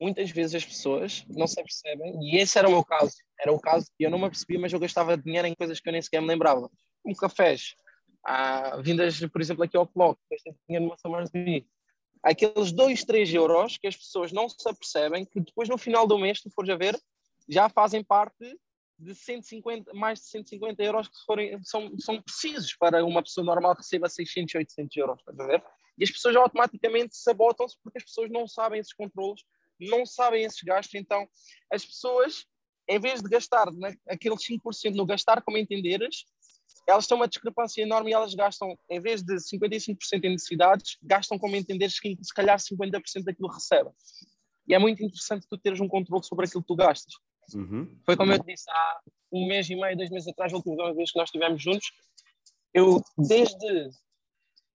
[0.00, 3.60] muitas vezes as pessoas não se apercebem, e esse era o meu caso, era o
[3.60, 6.00] caso que eu não me apercebia, mas eu gastava dinheiro em coisas que eu nem
[6.00, 6.68] sequer me lembrava,
[7.02, 7.74] como cafés,
[8.24, 10.18] ah, vindas, por exemplo, aqui ao Clock,
[10.68, 11.30] numa Summer's
[12.22, 16.18] aqueles 2, 3 euros que as pessoas não se apercebem, que depois no final do
[16.18, 16.96] mês, se fores a ver,
[17.48, 18.56] já fazem parte
[18.96, 23.74] de 150, mais de 150 euros que forem, são, são precisos para uma pessoa normal
[23.74, 25.64] receba 600, 800 euros, estás a ver?
[25.98, 29.42] E as pessoas automaticamente sabotam-se porque as pessoas não sabem esses controles
[29.88, 31.28] não sabem esses gastos, então
[31.70, 32.46] as pessoas,
[32.88, 36.24] em vez de gastar né, aqueles 5% no gastar como entenderes,
[36.86, 41.38] elas têm uma discrepância enorme e elas gastam, em vez de 55% em necessidades, gastam
[41.38, 43.92] como entenderes que se calhar 50% daquilo recebem.
[44.66, 47.14] E é muito interessante tu teres um controle sobre aquilo que tu gastas.
[47.54, 47.98] Uhum.
[48.04, 49.00] Foi como eu te disse, há
[49.32, 51.92] um mês e meio, dois meses atrás, a última vez que nós estivemos juntos,
[52.72, 53.90] eu desde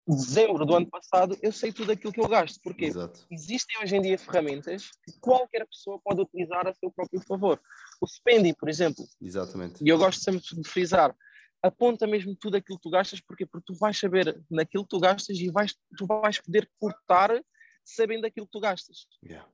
[0.07, 2.59] dezembro do ano passado, eu sei tudo aquilo que eu gasto.
[2.61, 3.25] Porque Exato.
[3.29, 7.59] existem hoje em dia ferramentas que qualquer pessoa pode utilizar a seu próprio favor.
[7.99, 9.83] O Spendi, por exemplo, Exatamente.
[9.83, 11.15] e eu gosto sempre de frisar,
[11.61, 14.99] aponta mesmo tudo aquilo que tu gastas, porque porque tu vais saber naquilo que tu
[14.99, 17.43] gastas e vais, tu vais poder cortar
[17.83, 19.07] sabendo aquilo que tu gastas.
[19.23, 19.47] Yeah.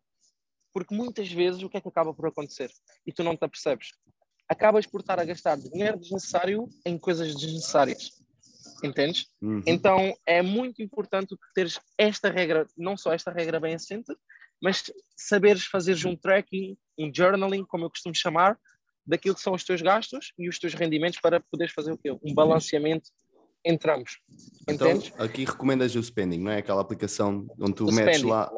[0.73, 2.71] Porque muitas vezes o que é que acaba por acontecer?
[3.05, 3.91] E tu não te apercebes.
[4.49, 8.11] Acabas por estar a gastar dinheiro desnecessário em coisas desnecessárias.
[8.83, 9.27] Entendes?
[9.41, 9.61] Uhum.
[9.65, 14.13] Então é muito importante teres esta regra, não só esta regra bem assente,
[14.61, 18.59] mas saberes fazeres um tracking, um journaling, como eu costumo chamar,
[19.05, 22.11] daquilo que são os teus gastos e os teus rendimentos para poderes fazer o quê?
[22.23, 23.09] Um balanceamento
[23.65, 24.19] entre ambos.
[24.67, 25.13] Então, Entendes?
[25.19, 26.57] aqui recomendas o spending, não é?
[26.57, 28.29] Aquela aplicação onde tu O metes spending.
[28.29, 28.51] lá,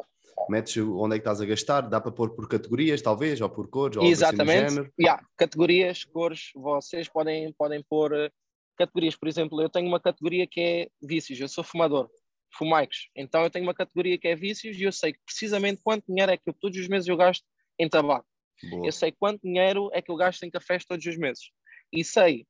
[0.48, 3.68] metes onde é que estás a gastar, dá para pôr por categorias, talvez, ou por
[3.68, 4.70] cores, ou assim Exatamente.
[4.70, 4.92] género.
[5.00, 8.30] Yeah, categorias, cores, vocês podem, podem pôr eh,
[8.76, 9.16] categorias.
[9.16, 12.08] Por exemplo, eu tenho uma categoria que é vícios, eu sou fumador,
[12.56, 13.08] fumaicos.
[13.14, 16.36] Então eu tenho uma categoria que é vícios e eu sei precisamente quanto dinheiro é
[16.36, 17.44] que eu, todos os meses eu gasto
[17.78, 18.26] em tabaco.
[18.70, 18.86] Boa.
[18.86, 21.50] Eu sei quanto dinheiro é que eu gasto em cafés todos os meses.
[21.92, 22.46] E sei,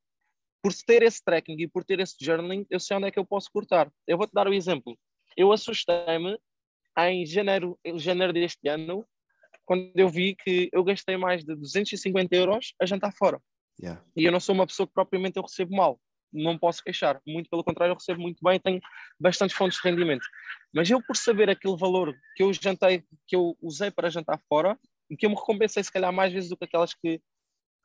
[0.61, 3.25] por ter esse tracking e por ter esse journaling, eu sei onde é que eu
[3.25, 3.91] posso cortar.
[4.07, 4.97] Eu vou-te dar o exemplo.
[5.35, 6.37] Eu assustei-me
[6.97, 9.05] em janeiro, em janeiro deste ano,
[9.65, 13.39] quando eu vi que eu gastei mais de 250 euros a jantar fora.
[13.79, 14.03] Yeah.
[14.15, 15.99] E eu não sou uma pessoa que propriamente eu recebo mal.
[16.33, 17.21] Não posso queixar.
[17.25, 18.81] Muito pelo contrário, eu recebo muito bem, tenho
[19.19, 20.25] bastantes fontes de rendimento.
[20.73, 24.77] Mas eu, por saber aquele valor que eu jantei, que eu usei para jantar fora,
[25.09, 27.21] e que eu me recompensei se calhar mais vezes do que aquelas que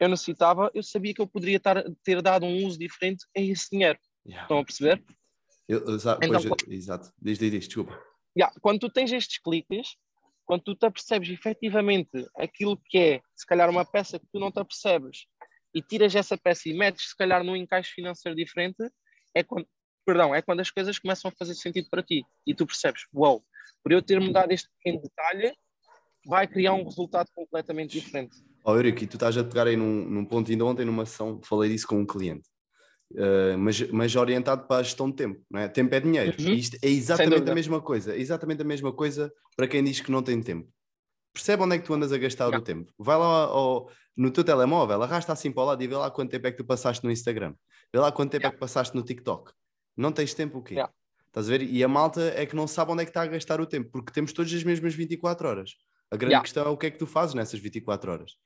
[0.01, 3.71] eu necessitava, eu sabia que eu poderia tar, ter dado um uso diferente a esse
[3.71, 3.99] dinheiro.
[4.27, 4.45] Yeah.
[4.45, 5.05] Estão a perceber?
[5.69, 7.13] Eu- Então, pois, exato.
[7.21, 7.99] Diz, diz, diz, desculpa.
[8.37, 9.97] Yeah, quando tu tens estes cliques,
[10.45, 14.51] quando tu te apercebes efetivamente aquilo que é, se calhar, uma peça que tu não
[14.51, 15.27] te apercebes
[15.75, 18.83] e tiras essa peça e metes, se calhar, num encaixe financeiro diferente,
[19.35, 19.67] é quando,
[20.05, 23.35] perdão, é quando as coisas começam a fazer sentido para ti e tu percebes, uau,
[23.35, 23.45] wow,
[23.83, 25.55] por eu ter mudado este pequeno detalhe,
[26.27, 28.37] vai criar um resultado completamente diferente.
[28.65, 31.41] Ó Eurico, e tu estás a pegar aí num, num ponto, ainda ontem numa sessão
[31.43, 32.49] falei disso com um cliente,
[33.15, 35.69] Uh, mas, mas orientado para a gestão de tempo, não é?
[35.69, 36.35] Tempo é dinheiro.
[36.41, 36.49] Uhum.
[36.49, 40.01] E isto é exatamente a mesma coisa, é exatamente a mesma coisa para quem diz
[40.01, 40.67] que não tem tempo.
[41.31, 42.57] Percebe onde é que tu andas a gastar Já.
[42.57, 42.91] o tempo.
[42.99, 46.31] Vai lá ao- no teu telemóvel, arrasta assim para o lado e vê lá quanto
[46.31, 47.55] tempo é que tu passaste no Instagram.
[47.93, 48.49] Vê lá quanto tempo Já.
[48.49, 49.53] é que passaste no TikTok.
[49.95, 50.77] Não tens tempo o quê?
[50.77, 50.89] Já.
[51.27, 51.63] Estás a ver?
[51.63, 53.91] E a malta é que não sabe onde é que está a gastar o tempo,
[53.93, 55.73] porque temos todas as mesmas 24 horas.
[56.13, 56.41] A grande Já.
[56.43, 58.37] questão é o que é que tu fazes nessas 24 horas.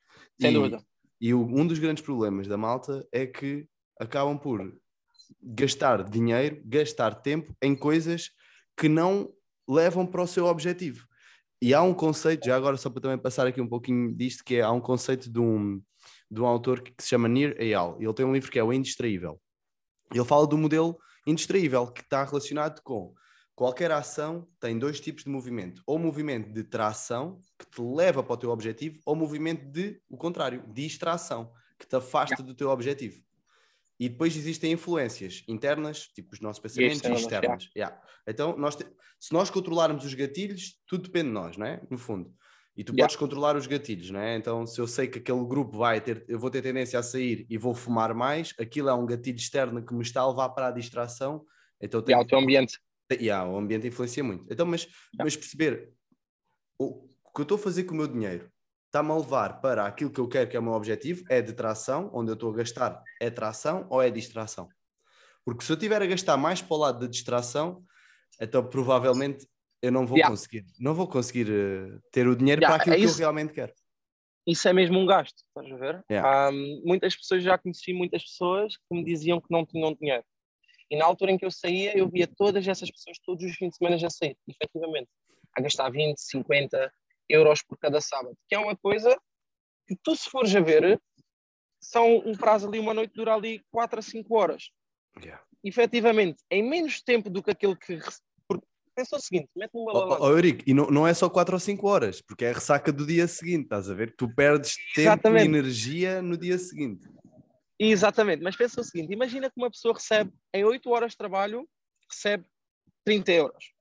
[0.40, 0.80] Sem E- dúvida.
[1.20, 3.66] e o- um dos grandes problemas da malta é que
[4.00, 4.72] acabam por
[5.42, 8.30] gastar dinheiro, gastar tempo em coisas
[8.78, 9.32] que não
[9.68, 11.04] levam para o seu objetivo.
[11.60, 14.56] E há um conceito, já agora só para também passar aqui um pouquinho disto, que
[14.56, 15.82] é, há um conceito de um,
[16.30, 17.96] de um autor que, que se chama Nir Eyal.
[18.00, 19.40] Ele tem um livro que é o Indistraível.
[20.14, 23.12] Ele fala do modelo indistraível, que está relacionado com
[23.56, 25.82] qualquer ação tem dois tipos de movimento.
[25.86, 30.16] Ou movimento de tração, que te leva para o teu objetivo, ou movimento de, o
[30.16, 33.24] contrário, distração, que te afasta do teu objetivo.
[33.98, 37.70] E depois existem influências internas, tipo os nossos pensamentos, e externas.
[37.74, 37.98] Yeah.
[38.28, 38.86] Então, nós te-
[39.18, 41.80] se nós controlarmos os gatilhos, tudo depende de nós, não é?
[41.90, 42.34] No fundo.
[42.76, 43.04] E tu Yeah.
[43.04, 44.36] podes controlar os gatilhos, não é?
[44.36, 47.46] Então, se eu sei que aquele grupo vai ter, eu vou ter tendência a sair
[47.48, 50.66] e vou fumar mais, aquilo é um gatilho externo que me está a levar para
[50.68, 51.46] a distração,
[51.80, 52.78] então E tenho há o teu ambiente.
[53.12, 54.44] Yeah, o ambiente influencia muito.
[54.50, 54.88] Então, mas,
[55.18, 55.92] mas perceber
[56.78, 58.50] o, que eu estou a fazer com o meu dinheiro
[58.86, 61.52] está-me a levar para aquilo que eu quero que é o meu objetivo, é de
[61.52, 64.68] tração, onde eu estou a gastar é tração ou é distração?
[65.44, 67.84] Porque se eu estiver a gastar mais para o lado da distração,
[68.40, 69.46] então provavelmente
[69.82, 70.34] eu não vou Yeah.
[70.34, 73.52] conseguir, não vou conseguir eh, ter o dinheiro Yeah, para aquilo é que eu realmente
[73.52, 73.72] quero.
[74.46, 76.04] isso é mesmo um gasto, estás a ver?
[76.10, 76.48] Yeah.
[76.48, 76.50] Há,
[76.84, 80.24] muitas pessoas, já conheci muitas pessoas que me diziam que não tinham dinheiro.
[80.90, 83.70] E na altura em que eu saía, eu via todas essas pessoas todos os fins
[83.70, 85.08] de semana a sair, efetivamente,
[85.56, 86.92] a gastar 20, 50
[87.28, 89.18] euros por cada sábado, que é uma coisa
[89.86, 91.00] que tu, se fores a ver,
[91.80, 94.70] são um prazo ali, uma noite dura ali 4 a 5 horas.
[95.22, 95.42] Yeah.
[95.64, 97.98] Efetivamente, em menos tempo do que aquele que.
[98.46, 100.22] Porque pensa o seguinte: mete-me uma Ó balança.
[100.22, 102.92] ó, Eurico, e não, não é só 4 ou 5 horas, porque é a ressaca
[102.92, 104.14] do dia seguinte, estás a ver?
[104.16, 105.44] Tu perdes tempo e Exatamente.
[105.46, 107.08] energia no dia seguinte.
[107.78, 111.68] Exatamente, mas pensa o seguinte: imagina que uma pessoa recebe em 8 horas de trabalho,
[112.10, 112.46] recebe
[113.04, 113.72] 30 euros.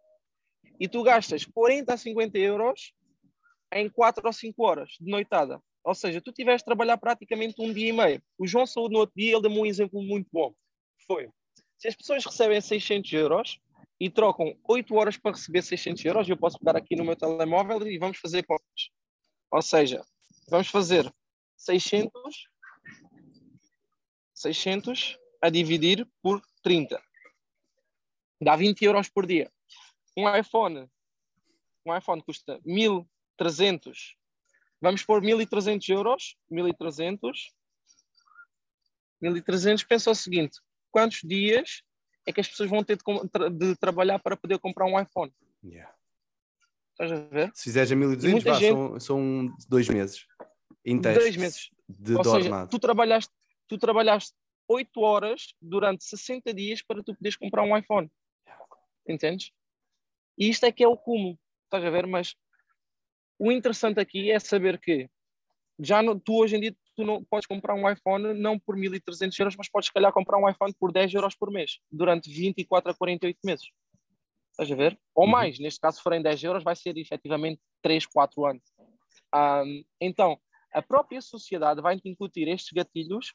[0.79, 2.93] E tu gastas 40 a 50 euros
[3.73, 5.61] em 4 ou 5 horas de noitada.
[5.83, 8.21] Ou seja, tu tiveste de trabalhar praticamente um dia e meio.
[8.37, 10.53] O João Saúde, no outro dia, ele deu-me um exemplo muito bom.
[11.07, 11.29] Foi,
[11.77, 13.59] se as pessoas recebem 600 euros
[13.99, 17.87] e trocam 8 horas para receber 600 euros, eu posso pegar aqui no meu telemóvel
[17.87, 18.89] e vamos fazer contas.
[19.51, 20.03] Ou seja,
[20.49, 21.09] vamos fazer
[21.55, 22.11] 600
[24.45, 27.01] 600 a dividir por 30.
[28.41, 29.51] Dá 20 euros por dia.
[30.15, 30.89] Um iPhone,
[31.85, 34.15] um iPhone custa 1300.
[34.81, 36.37] Vamos pôr 1300 euros.
[36.49, 37.53] 1300.
[39.21, 39.83] 1300.
[39.83, 40.59] Pensa o seguinte:
[40.91, 41.81] quantos dias
[42.25, 45.33] é que as pessoas vão ter de, de trabalhar para poder comprar um iPhone?
[45.63, 45.91] Yeah.
[46.91, 47.51] Estás a ver?
[47.53, 48.71] Se fizeres a 1200, vá, gente...
[48.71, 50.25] são, são dois meses.
[50.85, 51.71] Inteiros dois meses.
[51.89, 53.33] De Ou seja, tu trabalhaste,
[53.67, 54.33] tu trabalhaste
[54.67, 58.09] 8 horas durante 60 dias para tu poderes comprar um iPhone.
[59.07, 59.51] Entendes?
[60.37, 61.37] E isto é que é o cúmulo.
[61.65, 62.07] Estás a ver?
[62.07, 62.35] Mas
[63.39, 65.09] o interessante aqui é saber que
[65.79, 69.37] já no, tu hoje em dia tu não podes comprar um iPhone não por 1300
[69.37, 72.91] euros, mas podes se calhar comprar um iPhone por 10 euros por mês, durante 24
[72.91, 73.67] a 48 meses.
[74.51, 74.97] Estás a ver?
[75.13, 75.31] Ou uhum.
[75.31, 78.63] mais, neste caso, se forem 10 euros, vai ser efetivamente 3, 4 anos.
[79.35, 80.39] Um, então,
[80.71, 83.33] a própria sociedade vai te incutir estes gatilhos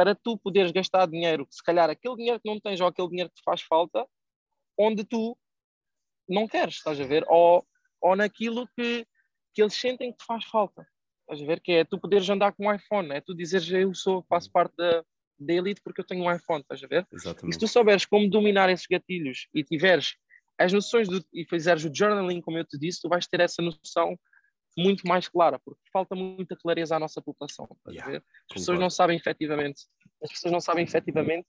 [0.00, 3.28] para tu poderes gastar dinheiro, se calhar aquele dinheiro que não tens ou aquele dinheiro
[3.28, 4.06] que te faz falta,
[4.78, 5.36] onde tu
[6.26, 7.22] não queres, estás a ver?
[7.28, 7.62] Ou,
[8.00, 9.06] ou naquilo que,
[9.52, 10.86] que eles sentem que te faz falta.
[11.20, 11.60] Estás a ver?
[11.60, 14.74] Que é tu poderes andar com um iPhone, é tu dizeres eu sou, faço parte
[14.74, 15.04] da,
[15.38, 17.06] da elite porque eu tenho um iPhone, estás a ver?
[17.12, 17.50] Exatamente.
[17.50, 20.14] E se tu souberes como dominar esses gatilhos e tiveres
[20.56, 23.60] as noções do, e fizeres o journaling, como eu te disse, tu vais ter essa
[23.60, 24.18] noção
[24.80, 27.68] muito mais clara, porque falta muita clareza à nossa população.
[27.88, 29.82] Yeah, as pessoas não sabem efetivamente,
[30.22, 31.46] as pessoas não sabem efetivamente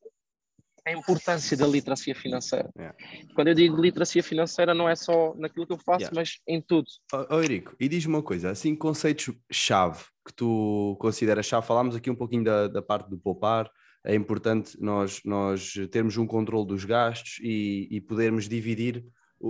[0.86, 2.72] a importância da literacia financeira.
[2.76, 2.98] Yeah.
[3.36, 6.16] Quando eu digo literacia financeira, não é só naquilo que eu faço, yeah.
[6.16, 6.88] mas em tudo.
[7.14, 12.10] Oh, oh Eurico, e diz-me uma coisa, assim, conceitos-chave que tu consideras chave, falámos aqui
[12.10, 13.70] um pouquinho da, da parte do poupar,
[14.04, 19.06] é importante nós, nós termos um controle dos gastos e, e podermos dividir
[19.40, 19.50] o,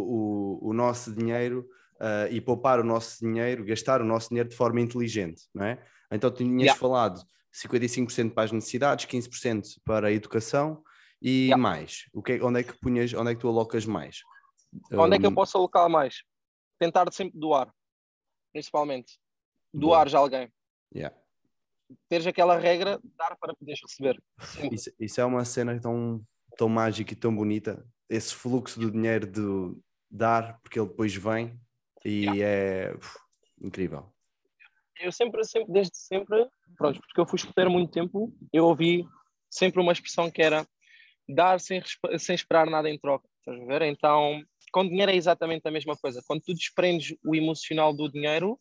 [0.64, 1.66] o, o nosso dinheiro
[2.02, 5.84] uh, e poupar o nosso dinheiro, gastar o nosso dinheiro de forma inteligente, não é?
[6.12, 6.80] Então tinhas yeah.
[6.80, 7.22] falado
[7.54, 10.84] 55% para as necessidades, 15% para a educação
[11.22, 11.62] e yeah.
[11.62, 12.10] mais.
[12.14, 14.22] O que, é, onde é que punhas, onde é que tu alocas mais?
[14.92, 15.14] Onde um...
[15.14, 16.24] é que eu posso alocar mais?
[16.80, 17.72] Tentar sempre doar,
[18.52, 19.20] principalmente.
[19.74, 20.52] Doares a alguém.
[20.94, 21.16] Yeah.
[22.10, 24.22] Teres aquela regra, dar para poderes receber.
[24.72, 26.22] Isso, isso, é uma cena tão,
[26.58, 27.86] tão mágica e tão bonita.
[28.10, 29.78] Esse fluxo do dinheiro de
[30.10, 31.60] dar, porque ele depois vem
[32.06, 32.42] e yeah.
[32.44, 33.18] é uf,
[33.62, 34.12] incrível.
[35.00, 39.04] Eu sempre, sempre, desde sempre, pronto, porque eu fui escuteiro muito tempo, eu ouvi
[39.50, 40.66] sempre uma expressão que era
[41.28, 41.82] dar sem,
[42.20, 43.28] sem esperar nada em troca.
[43.40, 43.82] Estás a ver?
[43.84, 46.24] Então, com dinheiro é exatamente a mesma coisa.
[46.28, 48.60] Quando tu desprendes o emocional do dinheiro,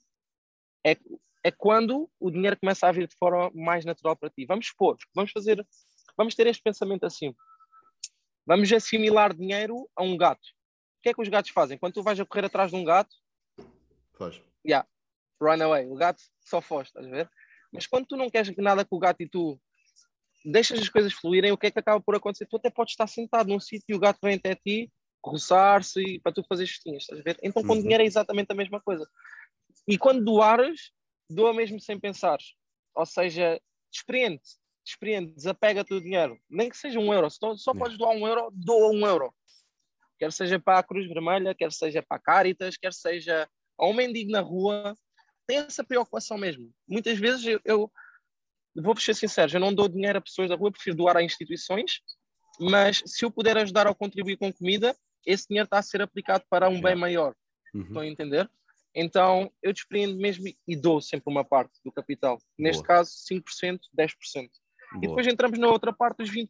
[0.85, 0.97] é,
[1.45, 4.47] é quando o dinheiro começa a vir de forma mais natural para ti.
[4.47, 5.65] Vamos supor, vamos fazer,
[6.17, 7.35] vamos ter este pensamento assim.
[8.47, 10.41] Vamos assimilar dinheiro a um gato.
[10.41, 11.79] O que é que os gatos fazem?
[11.79, 13.15] Quando tu vais a correr atrás de um gato,
[14.21, 14.45] Foge.
[14.67, 14.87] Yeah.
[15.41, 15.87] Run away.
[15.87, 17.31] O gato só foge, estás a ver?
[17.73, 19.59] Mas quando tu não queres nada com o gato e tu
[20.45, 22.45] deixas as coisas fluírem, o que é que acaba por acontecer?
[22.45, 24.93] Tu até podes estar sentado num sítio e o gato vem até ti,
[25.25, 27.39] roçar-se para tu fazer festinhas, estás a ver?
[27.43, 27.81] Então com uhum.
[27.81, 29.09] dinheiro é exatamente a mesma coisa.
[29.89, 30.93] E quando doares,
[31.31, 32.39] doa mesmo sem pensar.
[32.95, 33.59] Ou seja,
[33.91, 34.43] despreende,
[34.85, 36.39] despreende, desapega-te do dinheiro.
[36.51, 37.31] Nem que seja um euro.
[37.31, 39.35] Se só podes doar um euro, doa um euro.
[40.19, 43.49] Quer seja para a Cruz Vermelha, quer seja para a Caritas, quer seja
[43.81, 44.95] a um mendigo na rua,
[45.47, 46.71] tem essa preocupação mesmo.
[46.87, 47.91] Muitas vezes eu, eu
[48.77, 52.01] vou ser sincero, eu não dou dinheiro a pessoas da rua, prefiro doar a instituições,
[52.61, 54.95] mas se eu puder ajudar ou contribuir com comida,
[55.27, 57.35] esse dinheiro está a ser aplicado para um bem maior.
[57.75, 57.83] Uhum.
[57.83, 58.51] Estão a entender?
[58.95, 62.39] Então eu despreendo mesmo e dou sempre uma parte do capital.
[62.59, 62.87] Neste Boa.
[62.87, 64.11] caso, 5%, 10%.
[64.35, 64.51] Boa.
[64.97, 66.49] E depois entramos na outra parte dos 20%,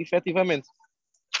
[0.00, 0.68] efetivamente.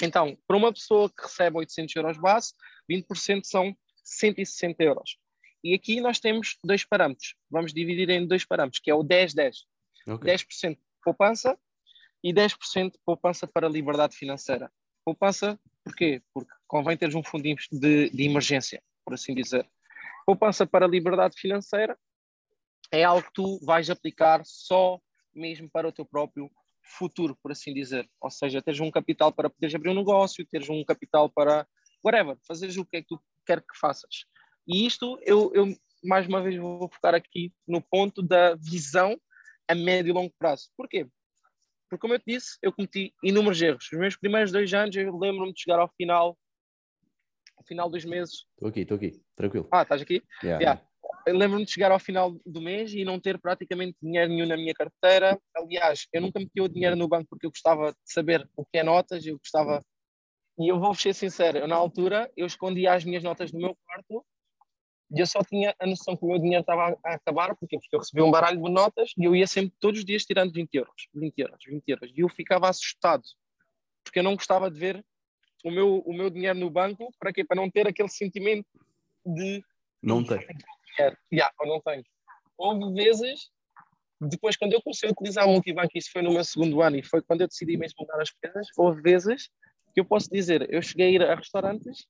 [0.02, 2.52] Então, para uma pessoa que recebe 800 euros base,
[2.90, 5.16] 20% são 160 euros.
[5.64, 7.34] E aqui nós temos dois parâmetros.
[7.50, 9.64] Vamos dividir em dois parâmetros, que é o 10-10.
[10.06, 10.34] Okay.
[10.34, 11.58] 10% poupança
[12.22, 14.70] e 10% poupança para liberdade financeira.
[15.02, 16.22] Poupança, porquê?
[16.34, 19.66] Porque convém teres um fundo de, de emergência, por assim dizer.
[20.26, 21.98] Poupança para liberdade financeira
[22.92, 25.00] é algo que tu vais aplicar só
[25.34, 26.50] mesmo para o teu próprio
[26.82, 28.08] futuro, por assim dizer.
[28.20, 31.66] Ou seja, teres um capital para poderes abrir um negócio, teres um capital para
[32.04, 34.26] whatever, fazeres o que é que tu quer que faças.
[34.66, 39.18] E isto eu, eu mais uma vez vou focar aqui no ponto da visão
[39.68, 40.70] a médio e longo prazo.
[40.76, 41.06] Porquê?
[41.88, 43.88] Porque, como eu te disse, eu cometi inúmeros erros.
[43.92, 46.36] Os meus primeiros dois anos, eu lembro-me de chegar ao final,
[47.56, 48.46] ao final dos meses.
[48.54, 49.68] Estou aqui, estou aqui, tranquilo.
[49.72, 50.22] Ah, estás aqui?
[50.42, 50.88] Yeah, yeah.
[51.26, 54.74] Lembro-me de chegar ao final do mês e não ter praticamente dinheiro nenhum na minha
[54.74, 55.40] carteira.
[55.56, 58.78] Aliás, eu nunca meti o dinheiro no banco porque eu gostava de saber o que
[58.78, 59.80] é notas, eu gostava
[60.58, 63.76] e eu vou ser sincero, eu na altura eu escondia as minhas notas no meu
[63.84, 64.24] quarto
[65.10, 67.94] e eu só tinha a noção que o meu dinheiro estava a acabar, porque porque
[67.94, 70.74] eu recebia um baralho de notas e eu ia sempre todos os dias tirando 20
[70.74, 72.12] euros, 20 euros, 20 euros.
[72.14, 73.22] E eu ficava assustado,
[74.02, 75.04] porque eu não gostava de ver
[75.64, 77.44] o meu, o meu dinheiro no banco, para quê?
[77.44, 78.68] Para não ter aquele sentimento
[79.24, 79.62] de
[80.02, 80.38] não tem.
[81.32, 82.04] Yeah, ou não tenho.
[82.58, 83.50] Houve vezes,
[84.20, 87.02] depois quando eu comecei a utilizar o multibanco, isso foi no meu segundo ano e
[87.02, 89.48] foi quando eu decidi mesmo mudar as coisas, houve vezes
[89.92, 92.06] que eu posso dizer, eu cheguei a ir a restaurantes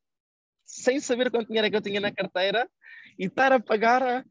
[0.64, 2.68] sem saber quanto dinheiro é que eu tinha na carteira
[3.18, 4.24] e estar a pagar a...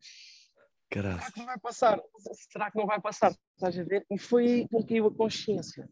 [0.91, 2.02] Será que não vai passar?
[2.52, 3.36] Será que não vai passar?
[3.56, 4.06] Estás a ver?
[4.12, 5.89] E foi aí que caiu a consciência.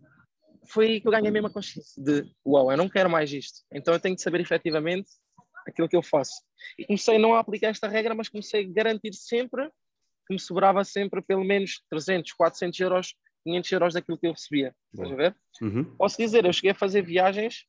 [0.67, 3.61] Foi aí que eu ganhei a mesma consciência de, uau, eu não quero mais isto.
[3.73, 5.09] Então eu tenho de saber efetivamente
[5.67, 6.43] aquilo que eu faço.
[6.77, 9.67] E comecei não a aplicar esta regra, mas comecei a garantir sempre
[10.27, 14.75] que me sobrava sempre pelo menos 300, 400 euros, 500 euros daquilo que eu recebia.
[14.93, 15.35] Estás a ver?
[15.61, 15.95] Uhum.
[15.95, 17.65] Posso dizer, eu cheguei a fazer viagens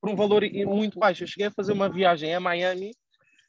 [0.00, 1.22] por um valor muito baixo.
[1.22, 2.92] Eu cheguei a fazer uma viagem a Miami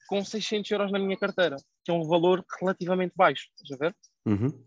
[0.08, 3.50] com 600 euros na minha carteira, que é um valor relativamente baixo.
[3.56, 3.96] Estás a ver?
[4.26, 4.66] Uhum.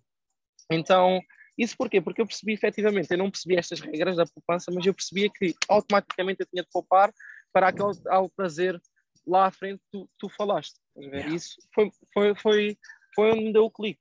[0.70, 1.20] Então,
[1.56, 2.00] isso porquê?
[2.00, 5.54] Porque eu percebi efetivamente, eu não percebi estas regras da poupança, mas eu percebia que
[5.68, 7.12] automaticamente eu tinha de poupar
[7.52, 8.80] para aquele ao prazer
[9.26, 10.74] lá à frente tu, tu falaste.
[10.96, 11.34] Yeah.
[11.34, 12.78] Isso foi, foi, foi,
[13.14, 14.00] foi onde me deu o clique.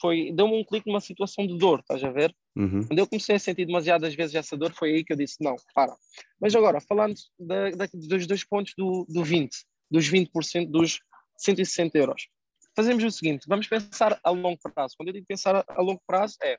[0.00, 2.34] Foi, deu-me um clique numa situação de dor, estás a ver?
[2.56, 2.86] Uhum.
[2.86, 5.56] Quando eu comecei a sentir demasiadas vezes essa dor, foi aí que eu disse: não,
[5.74, 5.94] para.
[6.40, 9.50] Mas agora, falando da, da, dos dois pontos do, do 20,
[9.94, 11.00] dos 20% dos
[11.38, 12.28] 160 euros,
[12.74, 14.94] fazemos o seguinte: vamos pensar a longo prazo.
[14.96, 16.58] Quando eu digo pensar a, longo prazo, é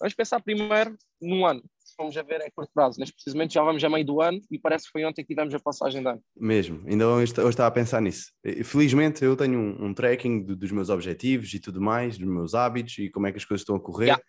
[0.00, 1.62] vamos pensar primeiro num ano
[2.00, 2.98] vamos a ver é curto prazo.
[2.98, 5.52] Neste precisamente já vamos a meio do ano e parece que foi ontem que tivemos
[5.54, 6.22] a passagem de ano.
[6.34, 8.32] Mesmo, ainda hoje estava a pensar nisso.
[8.64, 12.54] Felizmente eu tenho um, um tracking do, dos meus objetivos e tudo mais, dos meus
[12.54, 14.06] hábitos e como é que as coisas estão a correr.
[14.06, 14.24] Yeah.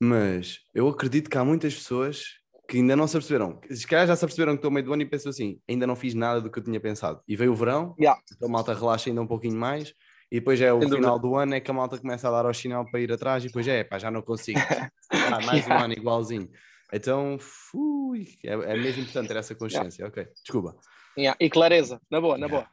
[0.00, 3.60] Mas eu acredito que há muitas pessoas que ainda não se aperceberam.
[3.70, 5.96] Se calhar já se aperceberam que estou meio do ano e pensam assim, ainda não
[5.96, 7.20] fiz nada do que eu tinha pensado.
[7.28, 8.20] E veio o verão, yeah.
[8.32, 9.94] então a malta relaxa ainda um pouquinho mais
[10.30, 11.28] e depois é o Sem final dúvida.
[11.28, 13.46] do ano é que a malta começa a dar ao sinal para ir atrás e
[13.46, 14.58] depois é, pá, já não consigo.
[15.10, 16.50] ah, mais um ano igualzinho.
[16.92, 20.02] Então, fui, é, é mesmo importante ter essa consciência.
[20.02, 20.08] Yeah.
[20.08, 20.76] Ok, desculpa.
[21.16, 21.36] Yeah.
[21.40, 22.66] E clareza, na boa, na boa.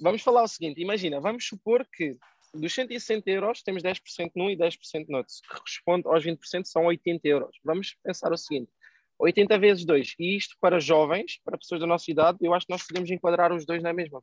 [0.00, 2.16] Vamos falar o seguinte: imagina, vamos supor que
[2.54, 6.86] dos 160 euros temos 10% num e 10% no outro, que corresponde aos 20% são
[6.86, 7.56] 80 euros.
[7.64, 8.70] Vamos pensar o seguinte:
[9.18, 12.72] 80 vezes 2, e isto para jovens, para pessoas da nossa idade, eu acho que
[12.72, 14.22] nós podemos enquadrar os dois na mesma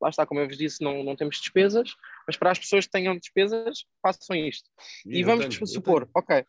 [0.00, 1.94] lá está, como eu vos disse, não, não temos despesas,
[2.26, 4.68] mas para as pessoas que tenham despesas, façam isto.
[5.06, 6.44] E, e vamos tenho, supor, ok,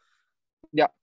[0.73, 0.93] yeah.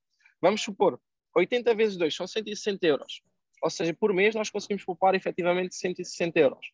[0.40, 1.00] vamos supor,
[1.34, 3.22] 80 vezes 2 são 160 euros.
[3.62, 6.66] Ou seja, por mês nós conseguimos poupar efetivamente 160 euros.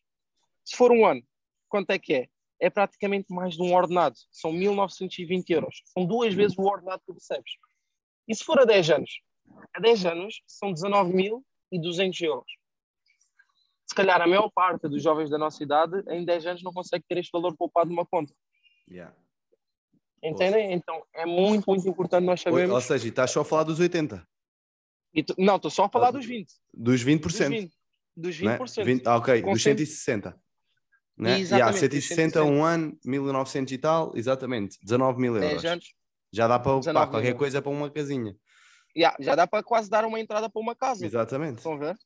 [0.63, 1.23] Se for um ano,
[1.69, 2.29] quanto é que é?
[2.59, 4.15] É praticamente mais de um ordenado.
[4.29, 5.81] São 1920 euros.
[5.85, 7.53] São duas vezes o ordenado que recebes.
[8.27, 9.09] E se for a 10 anos?
[9.73, 12.61] A 10 anos são 19.200 euros
[13.91, 17.03] se calhar a maior parte dos jovens da nossa idade em 10 anos não consegue
[17.09, 18.33] ter este valor poupado numa conta.
[18.89, 19.13] Yeah.
[20.23, 20.71] Entendem?
[20.71, 22.73] Então é muito, muito importante nós sabermos.
[22.73, 24.25] Ou seja, estás só a falar dos 80?
[25.25, 25.35] Tu...
[25.37, 26.53] Não, estou só a falar dos 20.
[26.73, 27.19] Dos 20%.
[27.19, 27.71] Dos 20%.
[28.15, 28.77] Dos 20%.
[28.77, 28.83] Né?
[28.85, 29.07] 20...
[29.07, 30.41] Ah, ok, dos 160.
[31.17, 31.39] Né?
[31.39, 31.53] Exatamente.
[31.53, 35.61] Yeah, 160, um ano, 1900 e tal, exatamente, 19 mil euros.
[35.61, 35.93] 10 anos.
[36.31, 38.37] Já dá para, para qualquer coisa para uma casinha.
[38.95, 41.05] Yeah, já dá para quase dar uma entrada para uma casa.
[41.05, 41.57] Exatamente.
[41.57, 41.97] Estão a ver?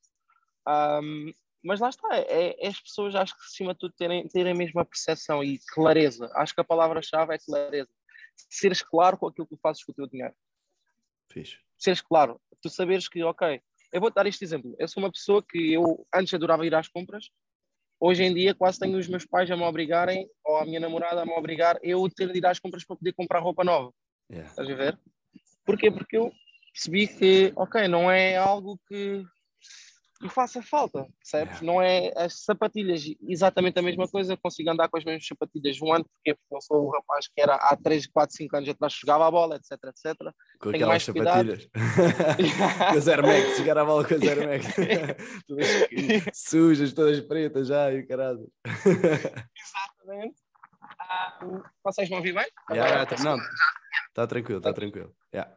[0.68, 1.32] Um,
[1.64, 4.56] mas lá está, é, é, as pessoas acho que acima de tudo terem, terem a
[4.56, 6.30] mesma percepção e clareza.
[6.36, 7.90] Acho que a palavra-chave é clareza.
[8.50, 10.34] Seres claro com aquilo que tu fazes com o teu dinheiro.
[11.32, 11.58] Fixe.
[11.78, 12.40] Seres claro.
[12.62, 13.60] Tu saberes que, ok,
[13.92, 14.76] eu vou dar este exemplo.
[14.78, 17.30] Eu sou uma pessoa que eu antes adorava ir às compras.
[18.00, 21.22] Hoje em dia quase tenho os meus pais a me obrigarem, ou a minha namorada
[21.22, 23.92] a me obrigar, eu ter de ir às compras para poder comprar roupa nova.
[24.30, 24.50] Yeah.
[24.50, 25.00] Estás a ver?
[25.66, 25.90] Porquê?
[25.90, 26.32] Porque eu
[26.76, 29.26] percebi que, ok, não é algo que
[30.24, 31.62] e faça falta, percebes?
[31.62, 31.66] Yeah.
[31.66, 35.94] Não é as sapatilhas exatamente a mesma coisa, consigo andar com as mesmas sapatilhas um
[35.94, 39.28] ano, porque não sou o rapaz que era há 3, 4, 5 anos atrás jogava
[39.28, 40.16] a bola, etc, etc.
[40.60, 41.68] Com Tenho aquelas sapatilhas.
[42.92, 44.66] com as Air Max, jogar a bola com as Air Max.
[45.48, 45.68] todas
[46.34, 48.50] sujas, todas pretas já, e caralho.
[48.86, 50.36] Exatamente.
[51.00, 51.40] Ah,
[51.84, 52.48] vocês vão ouvir bem?
[52.72, 53.38] Yeah, tá, não,
[54.08, 55.14] está tranquilo, está tranquilo.
[55.34, 55.56] Yeah.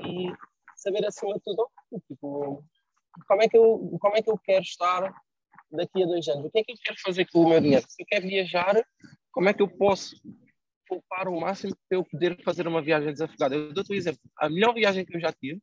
[0.00, 0.32] E
[0.76, 1.68] saber acima de tudo,
[2.08, 2.64] tipo,
[3.26, 5.12] como é que eu, como é que eu quero estar
[5.70, 6.46] daqui a dois anos?
[6.46, 7.84] O que é que eu quero fazer com o meu dinheiro?
[7.88, 8.82] Se eu quero viajar,
[9.32, 10.16] como é que eu posso
[10.88, 13.54] poupar o máximo para eu poder fazer uma viagem desafogada?
[13.54, 14.20] Eu dou-te um exemplo.
[14.38, 15.60] A melhor viagem que eu já tive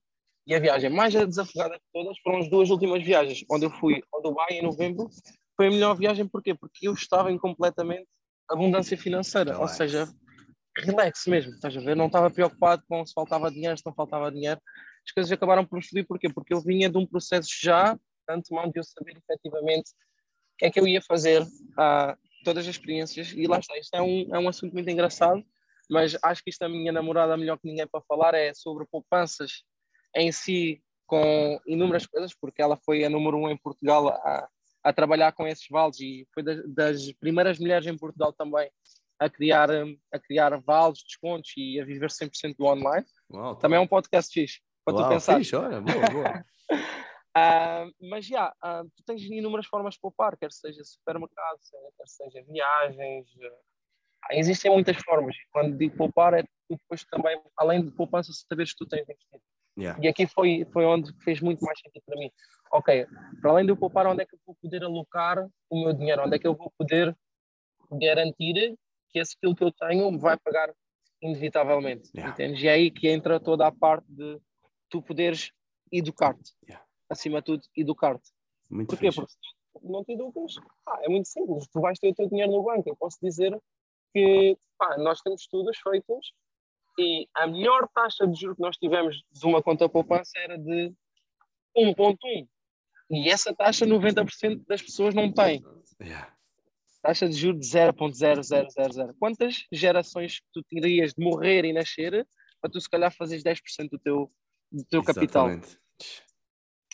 [0.47, 3.45] e a viagem mais desafogada de todas foram as duas últimas viagens.
[3.51, 5.09] Onde eu fui ao Dubai em novembro,
[5.55, 6.55] foi a melhor viagem, porquê?
[6.55, 8.07] Porque eu estava em completamente
[8.49, 10.07] abundância financeira, ou seja,
[10.77, 11.95] relax mesmo, estás a ver?
[11.95, 14.59] Não estava preocupado com se faltava dinheiro, se não faltava dinheiro
[15.09, 16.05] as coisas acabaram por fluir.
[16.07, 16.29] Porquê?
[16.29, 20.65] Porque eu vinha de um processo já, tanto mal de eu saber efetivamente o que
[20.65, 23.77] é que eu ia fazer, uh, todas as experiências, e lá está.
[23.77, 25.43] Isto é um, é um assunto muito engraçado,
[25.89, 29.63] mas acho que isto a minha namorada, melhor que ninguém para falar, é sobre poupanças
[30.15, 34.47] em si, com inúmeras coisas, porque ela foi a número um em Portugal a,
[34.83, 38.69] a trabalhar com esses vales e foi das, das, primeiras mulheres em Portugal também
[39.19, 39.69] a criar,
[40.11, 43.05] a criar vales, descontos e a viver 100% do online.
[43.31, 43.61] Uau, tá.
[43.61, 45.37] Também é um podcast fixe, para Uau, tu pensar.
[45.37, 46.45] Fixe, olha, boa, boa.
[46.71, 51.59] uh, mas já, yeah, uh, tu tens inúmeras formas de poupar, quer seja supermercado,
[51.97, 53.27] quer seja viagens.
[53.35, 55.35] Uh, existem muitas formas.
[55.51, 59.43] Quando digo poupar, é depois também, além de poupança, saberes que tu tens investido.
[59.77, 59.99] Yeah.
[60.03, 62.29] E aqui foi, foi onde fez muito mais sentido para mim.
[62.71, 63.07] Ok,
[63.41, 66.23] para além de eu poupar, onde é que eu vou poder alocar o meu dinheiro?
[66.23, 67.15] Onde é que eu vou poder
[67.91, 68.77] garantir
[69.09, 70.73] que esse aquilo que eu tenho me vai pagar
[71.21, 72.09] inevitavelmente?
[72.15, 72.33] Yeah.
[72.33, 72.63] Entendes?
[72.63, 74.39] E é aí que entra toda a parte de
[74.89, 75.51] tu poderes
[75.91, 76.53] educar-te.
[76.63, 76.85] Yeah.
[77.09, 78.29] Acima de tudo, educar-te.
[78.69, 79.09] Muito Porquê?
[79.11, 79.33] Porque
[79.83, 80.55] não te educas.
[80.87, 81.67] Ah, é muito simples.
[81.67, 82.87] Tu vais ter o teu dinheiro no banco.
[82.87, 83.57] Eu posso dizer
[84.13, 86.33] que pá, nós temos estudos feitos
[86.97, 90.93] e a melhor taxa de juros que nós tivemos de uma conta poupança era de
[91.77, 92.47] 1.1.
[93.11, 95.63] E essa taxa 90% das pessoas não têm.
[96.01, 96.35] Yeah.
[97.01, 99.15] Taxa de juros de 0.0000.
[99.17, 102.27] Quantas gerações tu terias de morrer e nascer
[102.61, 104.31] para tu se calhar fazeres 10% do teu,
[104.71, 105.49] do teu capital?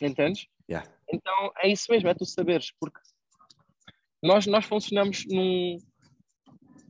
[0.00, 0.46] Entendes?
[0.70, 0.88] Yeah.
[1.12, 3.00] Então é isso mesmo, é tu saberes, porque
[4.22, 5.78] nós, nós funcionamos num,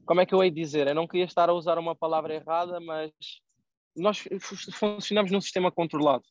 [0.06, 0.86] como é que eu hei de dizer?
[0.86, 3.10] Eu não queria estar a usar uma palavra errada, mas
[3.94, 4.24] nós
[4.72, 6.24] funcionamos num sistema controlado.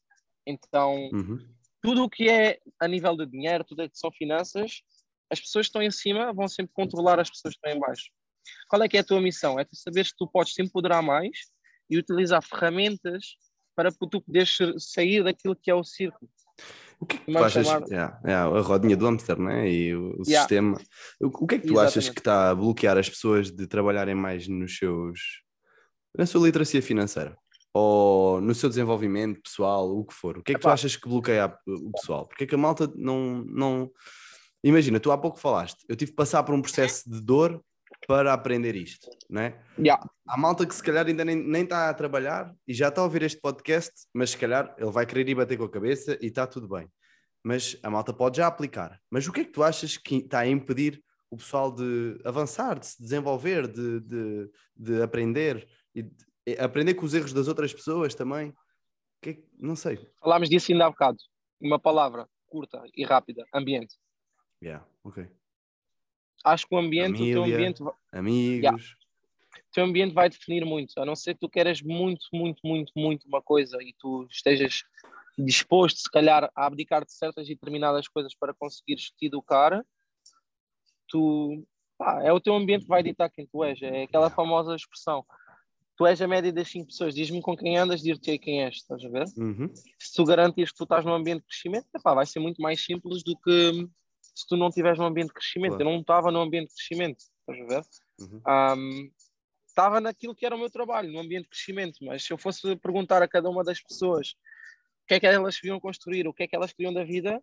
[0.47, 1.39] Então, uhum.
[1.81, 4.81] tudo o que é a nível de dinheiro, tudo o que são finanças,
[5.31, 8.09] as pessoas que estão em cima vão sempre controlar as pessoas que estão em baixo.
[8.67, 9.59] Qual é que é a tua missão?
[9.59, 11.37] É tu saberes que tu podes se empoderar mais
[11.89, 13.35] e utilizar ferramentas
[13.75, 16.29] para tu poderes sair daquilo que é o círculo.
[16.99, 17.67] O que é que tu achas?
[17.67, 17.87] Chamar...
[17.87, 19.69] Yeah, yeah, a rodinha do hamster, né?
[19.69, 20.47] E o, o yeah.
[20.47, 20.77] sistema.
[21.19, 21.99] O, o, que é que tu Exatamente.
[21.99, 25.19] achas que está a bloquear as pessoas de trabalharem mais nos seus.
[26.17, 27.37] na sua literacia financeira?
[27.73, 30.37] Ou no seu desenvolvimento pessoal, o que for?
[30.37, 30.69] O que é que Epá.
[30.69, 32.25] tu achas que bloqueia o pessoal?
[32.25, 33.91] Porque é que a malta não, não.
[34.65, 37.63] Imagina, tu há pouco falaste, eu tive que passar por um processo de dor
[38.07, 39.63] para aprender isto, não é?
[39.77, 40.03] Yeah.
[40.27, 43.21] Há malta que se calhar ainda nem está a trabalhar e já está a ouvir
[43.21, 46.47] este podcast, mas se calhar ele vai querer ir bater com a cabeça e está
[46.47, 46.89] tudo bem.
[47.43, 48.99] Mas a malta pode já aplicar.
[49.07, 50.99] Mas o que é que tu achas que está a impedir
[51.29, 57.05] o pessoal de avançar, de se desenvolver, de, de, de aprender e de, aprender com
[57.05, 58.51] os erros das outras pessoas também?
[59.21, 59.99] Que é não sei.
[60.19, 61.19] Falámos disso ainda há bocado.
[61.61, 63.95] Uma palavra curta e rápida: ambiente.
[64.65, 65.29] Yeah, ok
[66.45, 68.63] acho que o ambiente, Família, o teu ambiente, amigos.
[68.63, 72.61] Yeah, o teu ambiente vai definir muito, a não ser que tu queres muito, muito,
[72.63, 74.83] muito, muito uma coisa e tu estejas
[75.37, 79.83] disposto, se calhar, a abdicar de certas e determinadas coisas para conseguires te educar,
[81.07, 81.65] tu
[81.97, 85.25] pá, é o teu ambiente que vai ditar quem tu és, é aquela famosa expressão.
[85.97, 89.03] Tu és a média das cinco pessoas, diz-me com quem andas, dir-te quem és, estás
[89.03, 89.25] a ver?
[89.37, 89.69] Uhum.
[89.97, 92.83] Se tu garantes que tu estás num ambiente de crescimento, epá, vai ser muito mais
[92.83, 93.87] simples do que
[94.35, 95.77] se tu não estiveres num ambiente de crescimento.
[95.77, 95.89] Claro.
[95.89, 97.85] Eu não estava num ambiente de crescimento, estás a ver?
[98.19, 98.41] Uhum.
[98.77, 99.11] Um,
[99.65, 102.75] estava naquilo que era o meu trabalho, no ambiente de crescimento, mas se eu fosse
[102.77, 104.35] perguntar a cada uma das pessoas
[105.03, 107.41] o que é que elas deviam construir, o que é que elas queriam da vida,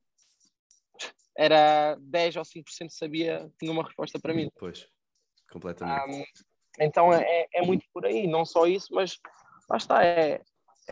[1.37, 4.51] era 10 ou 5% sabia, tinha uma resposta para mim.
[4.59, 4.87] Pois,
[5.51, 6.13] completamente.
[6.13, 6.25] Um,
[6.81, 9.19] então é, é muito por aí, não só isso, mas
[9.71, 10.43] lá está, é,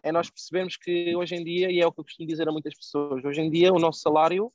[0.02, 2.52] é nós percebermos que hoje em dia, e é o que eu costumo dizer a
[2.52, 4.52] muitas pessoas, hoje em dia o nosso salário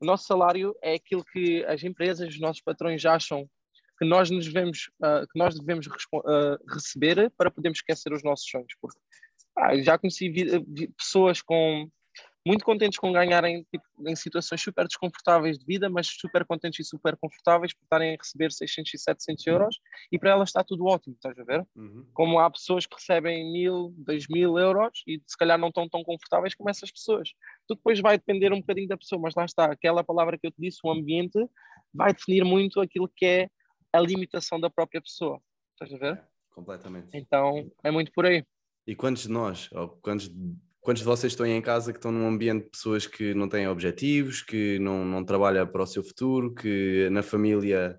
[0.00, 3.48] o nosso salário é aquilo que as empresas, os nossos patrões acham
[3.98, 8.48] que nós nos devemos, uh, que nós devemos uh, receber para podermos esquecer os nossos
[8.48, 8.74] sonhos.
[8.80, 8.98] Porque
[9.56, 10.32] ah, já conheci
[10.96, 11.88] pessoas com
[12.46, 16.88] muito contentes com ganharem tipo, em situações super desconfortáveis de vida, mas super contentes e
[16.88, 19.80] super confortáveis por estarem a receber 600 e 700 euros
[20.12, 21.66] e para elas está tudo ótimo, estás a ver?
[21.74, 22.06] Uhum.
[22.12, 26.04] Como há pessoas que recebem mil, dois mil euros e se calhar não estão tão
[26.04, 27.30] confortáveis como essas pessoas.
[27.66, 30.50] Tu depois vai depender um bocadinho da pessoa, mas lá está, aquela palavra que eu
[30.50, 31.38] te disse, o ambiente,
[31.94, 33.50] vai definir muito aquilo que é
[33.90, 35.40] a limitação da própria pessoa,
[35.72, 36.18] estás a ver?
[36.18, 37.08] É, completamente.
[37.14, 38.44] Então é muito por aí.
[38.86, 40.28] E quantos de nós, ou quantos
[40.84, 43.66] Quantos de vocês estão em casa que estão num ambiente de pessoas que não têm
[43.66, 47.98] objetivos, que não, não trabalham para o seu futuro, que na família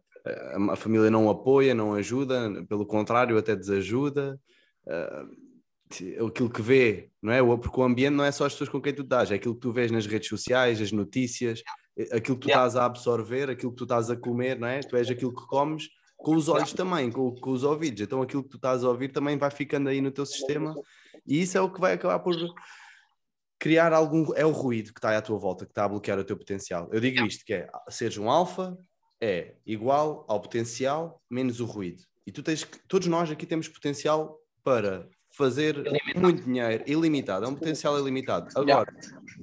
[0.69, 4.39] a família não apoia, não ajuda, pelo contrário, até desajuda?
[4.85, 7.41] Uh, aquilo que vê, não é?
[7.57, 9.61] Porque o ambiente não é só as pessoas com quem tu estás, é aquilo que
[9.61, 11.63] tu vês nas redes sociais, as notícias,
[12.11, 12.67] aquilo que tu yeah.
[12.67, 14.79] estás a absorver, aquilo que tu estás a comer, não é?
[14.81, 16.77] Tu és aquilo que comes com os olhos yeah.
[16.77, 18.01] também, com, com os ouvidos.
[18.01, 20.75] Então aquilo que tu estás a ouvir também vai ficando aí no teu sistema
[21.25, 22.35] e isso é o que vai acabar por
[23.59, 24.33] criar algum.
[24.35, 26.89] É o ruído que está à tua volta, que está a bloquear o teu potencial.
[26.91, 28.77] Eu digo isto: que é seres um alfa
[29.21, 32.03] é igual ao potencial menos o ruído.
[32.27, 36.19] E tu tens que, todos nós aqui temos potencial para fazer ilimitado.
[36.21, 38.49] muito dinheiro ilimitado, é um potencial ilimitado.
[38.55, 38.91] Agora,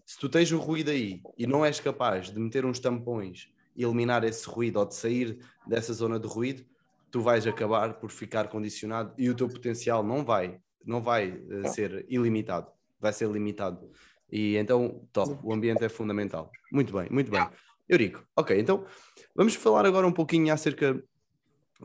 [0.05, 3.85] Se tu tens o ruído aí e não és capaz de meter uns tampões e
[3.85, 6.65] eliminar esse ruído ou de sair dessa zona de ruído,
[7.11, 11.69] tu vais acabar por ficar condicionado e o teu potencial não vai, não vai uh,
[11.69, 12.71] ser ilimitado,
[13.01, 13.91] vai ser limitado.
[14.31, 16.51] E então, top, o ambiente é fundamental.
[16.71, 17.47] Muito bem, muito bem.
[17.89, 18.87] Eurico, ok, então
[19.35, 21.03] vamos falar agora um pouquinho acerca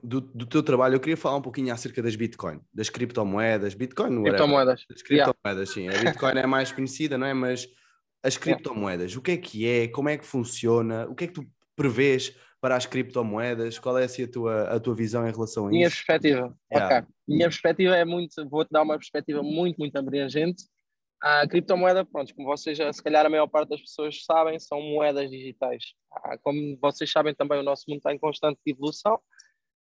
[0.04, 4.24] do, do, teu trabalho, eu queria falar um pouquinho acerca das Bitcoin, das criptomoedas, Bitcoin,
[4.24, 4.86] criptomoedas.
[4.94, 5.98] As criptomoedas, yeah.
[5.98, 6.08] sim.
[6.08, 7.34] A Bitcoin é mais conhecida, não é?
[7.34, 7.68] Mas
[8.24, 9.88] as criptomoedas, o que é que é?
[9.88, 11.08] Como é que funciona?
[11.10, 12.36] O que é que tu prevês
[12.68, 13.80] para as criptomoedas?
[13.80, 15.96] Qual é assim, a tua, a tua visão em relação a Minha isso?
[15.96, 16.98] perspectiva, yeah.
[16.98, 17.08] ok.
[17.26, 20.66] Minha perspectiva é muito, vou-te dar uma perspectiva muito, muito abrangente.
[21.22, 25.32] A criptomoeda, pronto, como vocês se calhar a maior parte das pessoas sabem, são moedas
[25.32, 25.94] digitais.
[26.12, 29.18] Ah, como vocês sabem também, o nosso mundo está em constante evolução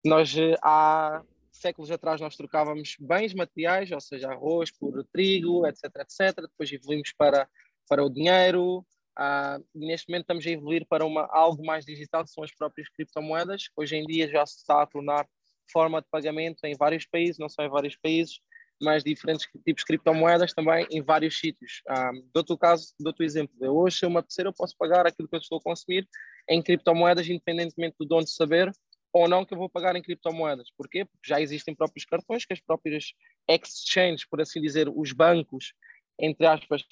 [0.02, 1.22] nós, eh, há
[1.52, 6.40] séculos atrás, nós trocávamos bens materiais, ou seja, arroz por trigo, etc, etc.
[6.40, 7.46] Depois evoluímos para,
[7.86, 8.84] para o dinheiro.
[9.20, 12.88] Uh, neste momento estamos a evoluir para uma, algo mais digital, que são as próprias
[12.88, 13.64] criptomoedas.
[13.76, 15.26] Hoje em dia já se está a tornar
[15.70, 18.40] forma de pagamento em vários países, não só em vários países,
[18.80, 21.82] mas diferentes tipos de criptomoedas também em vários sítios.
[21.86, 23.54] Um, ah, dou-te o caso, dou-te o exemplo.
[23.60, 26.08] Eu hoje, se me apetecer, eu posso pagar aquilo que eu estou a consumir
[26.48, 28.72] em criptomoedas, independentemente do dono saber
[29.12, 30.68] ou não que eu vou pagar em criptomoedas.
[30.76, 31.04] Porquê?
[31.04, 33.12] Porque já existem próprios cartões que as próprias
[33.48, 35.74] exchanges, por assim dizer, os bancos,
[36.18, 36.82] entre aspas,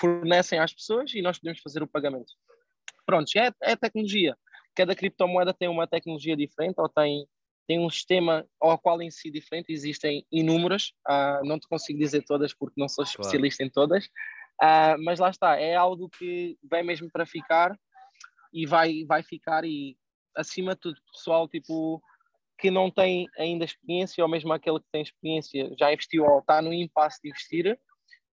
[0.00, 2.32] fornecem às pessoas e nós podemos fazer o pagamento.
[3.04, 4.36] Pronto, é, é tecnologia.
[4.74, 7.26] Cada criptomoeda tem uma tecnologia diferente ou tem,
[7.66, 9.72] tem um sistema ao qual em si diferente.
[9.72, 13.68] Existem inúmeras, uh, não te consigo dizer todas porque não sou especialista claro.
[13.68, 17.78] em todas, uh, mas lá está, é algo que vem mesmo para ficar
[18.52, 19.96] e vai, vai ficar e
[20.36, 22.02] acima de tudo, pessoal tipo,
[22.58, 26.62] que não tem ainda experiência, ou mesmo aquele que tem experiência, já investiu ou está
[26.62, 27.78] no impasse de investir,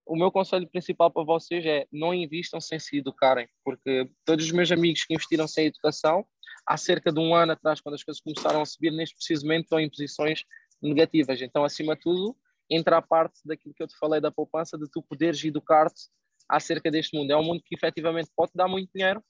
[0.05, 4.51] o meu conselho principal para vocês é não investam sem se educarem, porque todos os
[4.51, 6.25] meus amigos que investiram sem educação,
[6.65, 9.63] há cerca de um ano atrás, quando as coisas começaram a subir, neste preciso momento
[9.63, 10.43] estão em posições
[10.81, 11.41] negativas.
[11.41, 12.35] Então, acima de tudo,
[12.69, 16.09] entra a parte daquilo que eu te falei da poupança, de tu poderes educar-te
[16.47, 17.31] acerca deste mundo.
[17.31, 19.23] É um mundo que efetivamente pode dar muito dinheiro,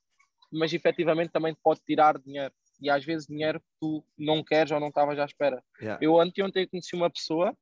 [0.52, 2.54] mas efetivamente também pode tirar dinheiro.
[2.82, 5.64] E às vezes dinheiro que tu não queres ou não estavas à espera.
[5.80, 6.04] Yeah.
[6.04, 7.56] Eu anteontem conheci uma pessoa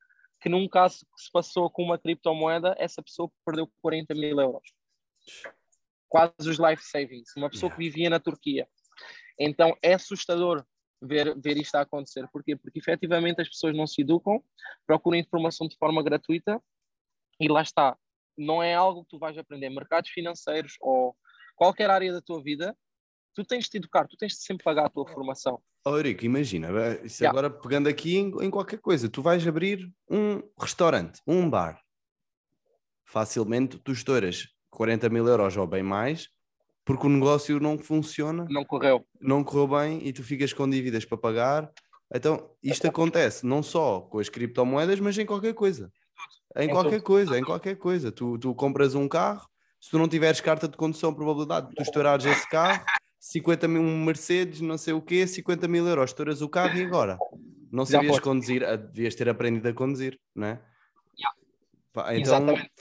[0.43, 4.73] que num caso que se passou com uma criptomoeda, essa pessoa perdeu 40 mil euros.
[6.09, 7.33] Quase os life savings.
[7.37, 8.67] Uma pessoa que vivia na Turquia.
[9.39, 10.65] Então é assustador
[11.01, 12.27] ver, ver isto a acontecer.
[12.27, 12.57] Porquê?
[12.57, 14.43] Porque efetivamente as pessoas não se educam,
[14.85, 16.61] procuram informação de forma gratuita
[17.39, 17.97] e lá está.
[18.37, 19.69] Não é algo que tu vais aprender.
[19.69, 21.15] Mercados financeiros ou
[21.55, 22.77] qualquer área da tua vida,
[23.33, 25.63] tu tens de te educar, tu tens de sempre pagar a tua formação.
[25.86, 26.69] Oh, Eurico, imagina,
[27.03, 27.38] isso yeah.
[27.38, 31.77] agora pegando aqui em, em, qualquer coisa, tu vais abrir um restaurante, um bar,
[33.03, 36.29] facilmente tu estouras 40 mil euros ou bem mais,
[36.86, 41.03] porque o negócio não funciona, não correu, não correu bem e tu ficas com dívidas
[41.03, 41.71] para pagar.
[42.13, 45.91] Então, isto acontece não só com as criptomoedas, mas em qualquer coisa.
[46.55, 48.11] Em, qualquer coisa, em qualquer coisa.
[48.11, 49.47] Tu, tu compras um carro,
[49.81, 52.86] se tu não tiveres carta de condução, a probabilidade de tu estourares esse carro,
[53.24, 56.84] 50 mil, um Mercedes, não sei o quê, 50 mil euros, estouras o carro e
[56.84, 57.17] agora?
[57.71, 60.61] Não sabias conduzir, ah, devias ter aprendido a conduzir, não é?
[61.17, 62.19] Yeah.
[62.19, 62.71] Então, Exatamente.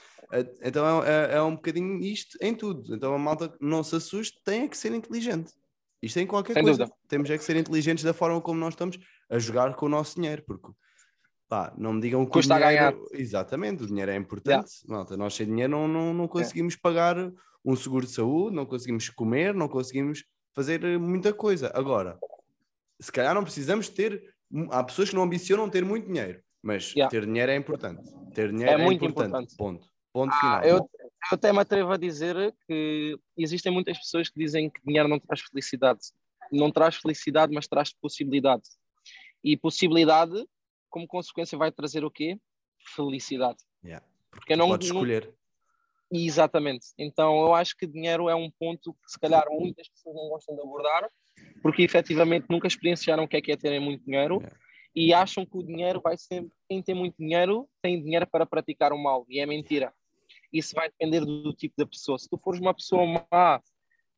[0.62, 2.93] Então é, é, é, um bocadinho isto em tudo.
[2.93, 5.53] Então a malta não se assuste, tem é que ser inteligente.
[6.03, 6.86] Isto é em qualquer Sem coisa.
[6.86, 6.97] Dúvida.
[7.07, 8.99] Temos é que ser inteligentes da forma como nós estamos
[9.30, 10.72] a jogar com o nosso dinheiro, porque
[11.49, 12.78] Pá, não me digam que Custa o dinheiro...
[12.78, 13.05] a ganhar.
[13.12, 14.72] Exatamente, o dinheiro é importante.
[14.82, 14.97] Yeah.
[14.97, 16.82] Malta, nós sem dinheiro não, não, não conseguimos yeah.
[16.82, 17.32] pagar
[17.64, 21.70] um seguro de saúde, não conseguimos comer, não conseguimos fazer eh, muita coisa.
[21.74, 22.18] Agora,
[23.00, 24.34] se calhar não precisamos ter...
[24.70, 27.10] Há pessoas que não ambicionam ter muito dinheiro, mas yeah.
[27.10, 28.02] ter dinheiro é importante.
[28.34, 29.28] Ter dinheiro é, é muito importante.
[29.28, 29.56] importante.
[29.56, 29.86] Ponto.
[30.12, 30.64] Ponto ah, final.
[30.64, 35.08] Eu, eu até me atrevo a dizer que existem muitas pessoas que dizem que dinheiro
[35.08, 36.00] não traz felicidade.
[36.50, 38.64] Não traz felicidade, mas traz possibilidade.
[39.42, 40.46] E possibilidade
[40.90, 42.38] como consequência vai trazer o quê?
[42.94, 43.58] Felicidade.
[43.82, 44.04] Yeah.
[44.30, 45.34] Porque, Porque não pode escolher.
[46.12, 46.88] Exatamente.
[46.98, 50.54] Então eu acho que dinheiro é um ponto que se calhar muitas pessoas não gostam
[50.54, 51.08] de abordar,
[51.62, 54.58] porque efetivamente nunca experienciaram o que é que é terem muito dinheiro yeah.
[54.94, 56.46] e acham que o dinheiro vai ser.
[56.68, 59.24] Quem tem muito dinheiro tem dinheiro para praticar o mal.
[59.28, 59.92] E é mentira.
[60.52, 62.18] Isso vai depender do, do tipo da pessoa.
[62.18, 63.60] Se tu fores uma pessoa má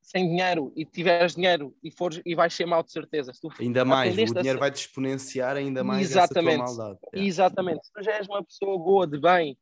[0.02, 3.32] sem dinheiro e tiveres dinheiro e, fores, e vais ser mau de certeza.
[3.58, 6.60] ainda mais, o dinheiro vai te exponenciar ainda mais Exatamente.
[6.60, 6.98] essa tua maldade.
[7.14, 7.86] Exatamente.
[7.86, 9.56] Se tu já és uma pessoa boa, de bem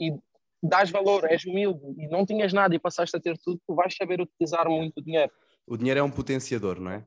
[0.00, 0.12] e
[0.62, 3.94] dás valor, és humilde e não tinhas nada e passaste a ter tudo, tu vais
[3.94, 5.32] saber utilizar muito o dinheiro.
[5.66, 7.04] O dinheiro é um potenciador, não é?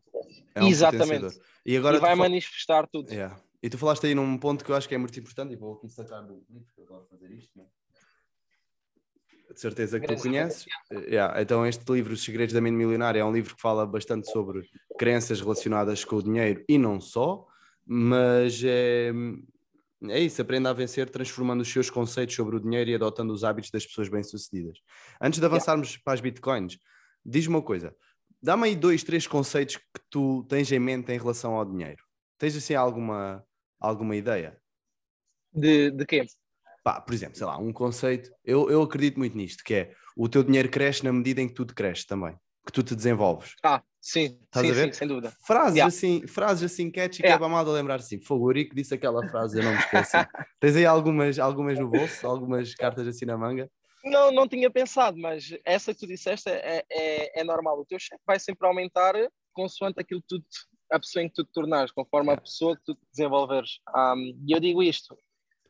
[0.56, 1.22] é um Exatamente.
[1.22, 1.48] Potenciador.
[1.66, 2.18] E, agora e vai fal...
[2.18, 3.12] manifestar tudo.
[3.12, 3.40] Yeah.
[3.62, 5.74] E tu falaste aí num ponto que eu acho que é muito importante e vou
[5.74, 7.68] aqui sacar do livro que eu gosto de fazer isto, não é?
[9.54, 10.66] De certeza que tu conheces.
[10.92, 11.42] Yeah.
[11.42, 14.70] Então, este livro, Os Segredos da Mente Milionária, é um livro que fala bastante sobre
[14.98, 17.46] crenças relacionadas com o dinheiro e não só,
[17.86, 19.12] mas é,
[20.10, 23.44] é isso, aprenda a vencer transformando os seus conceitos sobre o dinheiro e adotando os
[23.44, 24.80] hábitos das pessoas bem-sucedidas.
[25.22, 26.04] Antes de avançarmos yeah.
[26.04, 26.78] para as bitcoins,
[27.24, 27.96] diz-me uma coisa:
[28.42, 32.04] dá-me aí dois, três conceitos que tu tens em mente em relação ao dinheiro.
[32.38, 33.46] Tens assim alguma,
[33.80, 34.60] alguma ideia?
[35.54, 36.26] De, de quê?
[36.84, 40.28] Pá, por exemplo, sei lá, um conceito, eu, eu acredito muito nisto, que é o
[40.28, 42.36] teu dinheiro cresce na medida em que tu cresces também,
[42.66, 43.56] que tu te desenvolves.
[43.64, 44.94] Ah, sim, Estás sim, a ver?
[44.94, 45.34] sim, sem dúvida.
[45.46, 45.88] Frases yeah.
[45.88, 47.28] assim, frases assim catchy yeah.
[47.28, 48.20] que é para mal de lembrar assim.
[48.22, 50.12] Fogo, disse aquela frase, eu não me esqueço.
[50.60, 53.70] Tens aí algumas, algumas no bolso, algumas cartas assim na manga?
[54.04, 57.80] Não, não tinha pensado, mas essa que tu disseste é, é, é normal.
[57.80, 59.14] O teu cheque vai sempre aumentar
[59.54, 60.44] consoante aquilo que tu,
[60.92, 63.80] a pessoa em que tu te tornares, conforme a pessoa que tu te desenvolveres.
[63.96, 65.16] Um, e eu digo isto,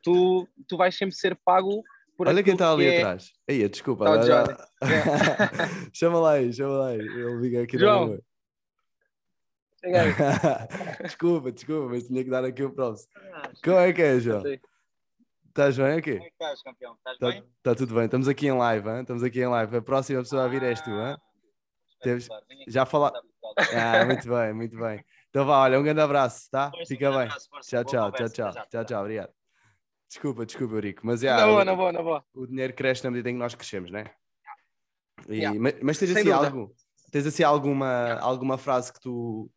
[0.02, 1.84] tu, tu vais sempre ser pago
[2.30, 2.98] Olha quem está ali é...
[2.98, 3.32] atrás.
[3.48, 4.06] Aí, desculpa.
[4.06, 4.70] Tá, lá,
[5.94, 7.00] chama lá aí, chama lá aí.
[7.00, 8.20] Ele liga aqui João.
[11.02, 13.12] desculpa, desculpa, mas tinha que dar aqui o próximo.
[13.64, 14.44] Como é que é, João?
[15.48, 16.14] Estás bem aqui?
[16.14, 16.94] Como é que estás, campeão?
[16.94, 17.44] Estás tá, bem?
[17.58, 18.06] Está tudo bem.
[18.06, 19.02] Estamos aqui em live, hein?
[19.02, 19.78] estamos aqui em live.
[19.78, 21.18] A próxima pessoa a vir és tu, hein?
[22.02, 22.28] Teves...
[22.68, 23.12] Já falar.
[23.76, 25.04] Ah, muito bem, muito bem.
[25.30, 26.72] Então vá, olha, um grande abraço, tá?
[26.88, 27.28] Fica bem.
[27.62, 29.41] Tchau, tchau, tchau, tchau, tchau, tchau, obrigado.
[30.12, 31.34] Desculpa, desculpa, Eurico, mas é.
[31.34, 32.26] Boa, na boa.
[32.34, 34.14] O dinheiro cresce na medida em que nós crescemos, não é?
[35.30, 35.58] E, yeah.
[35.58, 36.76] mas, mas, tens assim algo,
[37.10, 38.26] tens assim alguma, yeah.
[38.26, 39.50] alguma frase que tu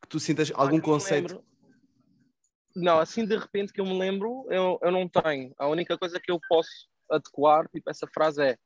[0.00, 1.42] que tu sintas algum conceito?
[2.76, 5.52] Não, assim de repente que eu me lembro, eu, eu não tenho.
[5.58, 6.70] A única coisa que eu posso
[7.10, 8.58] adequar, tipo, essa frase é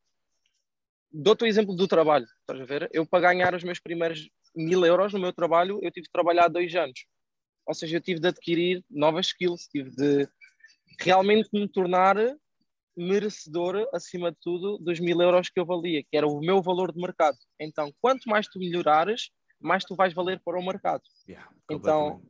[1.11, 2.91] dou-te o exemplo do trabalho, estás a ver?
[2.93, 6.49] Eu para ganhar os meus primeiros mil euros no meu trabalho, eu tive de trabalhar
[6.49, 7.07] dois anos.
[7.67, 10.29] Ou seja, eu tive de adquirir novas skills, tive de
[10.99, 12.17] realmente me tornar
[12.97, 16.93] merecedor, acima de tudo, dos mil euros que eu valia, que era o meu valor
[16.93, 17.37] de mercado.
[17.61, 19.31] Então, quanto mais tu melhorares,
[19.61, 21.03] mais tu vais valer para o mercado.
[21.29, 22.23] Yeah, então,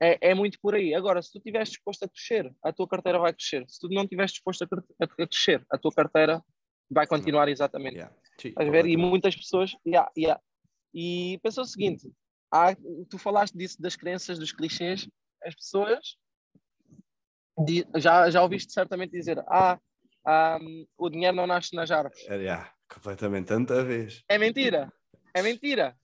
[0.00, 0.94] é, é, muito por aí.
[0.94, 3.64] Agora, se tu estiveres disposto a crescer, a tua carteira vai crescer.
[3.68, 4.66] Se tu não estiveres disposto
[5.00, 6.42] a, crescer, a tua carteira
[6.90, 7.96] vai continuar exatamente.
[7.96, 8.14] Yeah.
[8.44, 8.86] Estás a ver?
[8.86, 9.76] E muitas pessoas.
[9.86, 10.42] Yeah, yeah.
[10.92, 12.10] E pensa o seguinte:
[12.52, 12.74] há,
[13.08, 15.08] tu falaste disso das crenças, dos clichês,
[15.42, 16.16] as pessoas
[17.96, 19.78] já, já ouviste certamente dizer: Ah,
[20.60, 22.18] um, o dinheiro não nasce nas árvores.
[22.28, 24.24] É, yeah, completamente, tanta vez.
[24.28, 24.92] É mentira.
[25.32, 25.96] É mentira.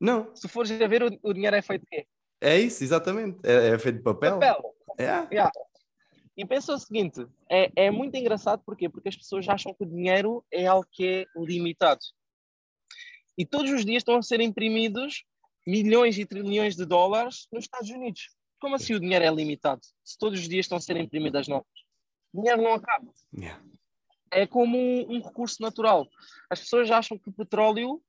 [0.00, 0.34] Não.
[0.34, 2.06] Se fores a ver, o, o dinheiro é feito de quê?
[2.40, 3.38] É isso, exatamente.
[3.44, 4.38] É, é feito de papel.
[4.38, 4.74] Papel.
[5.00, 5.28] Yeah.
[5.30, 5.52] Yeah.
[6.36, 8.88] E pensa o seguinte: é, é muito engraçado, porquê?
[8.88, 12.00] Porque as pessoas acham que o dinheiro é algo que é limitado.
[13.36, 15.24] E todos os dias estão a ser imprimidos
[15.66, 18.33] milhões e trilhões de dólares nos Estados Unidos.
[18.64, 19.82] Como assim o dinheiro é limitado?
[20.02, 21.70] Se todos os dias estão a ser imprimidas notas.
[22.32, 23.12] O dinheiro não acaba.
[23.36, 23.62] Yeah.
[24.30, 26.08] É como um, um, recurso natural.
[26.48, 28.02] As pessoas acham que o petróleo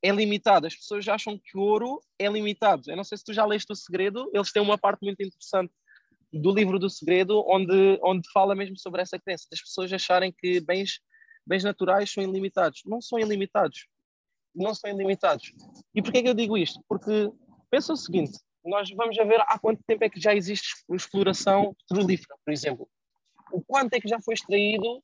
[0.00, 2.88] é limitado, as pessoas acham que o ouro é limitado.
[2.88, 5.72] Eu não sei se tu já leste O Segredo, eles têm uma parte muito interessante
[6.32, 10.60] do livro do Segredo, onde, onde fala mesmo sobre essa crença, das pessoas acharem que
[10.60, 11.00] bens,
[11.44, 12.82] bens naturais são ilimitados.
[12.86, 13.88] Não são ilimitados.
[14.54, 15.52] Não são ilimitados.
[15.92, 16.80] E porquê que eu digo isto?
[16.88, 17.32] Porque
[17.68, 21.74] pensa o seguinte: nós vamos a ver há quanto tempo é que já existe exploração
[21.88, 22.88] petrolífera, por exemplo.
[23.52, 25.02] O quanto é que já foi extraído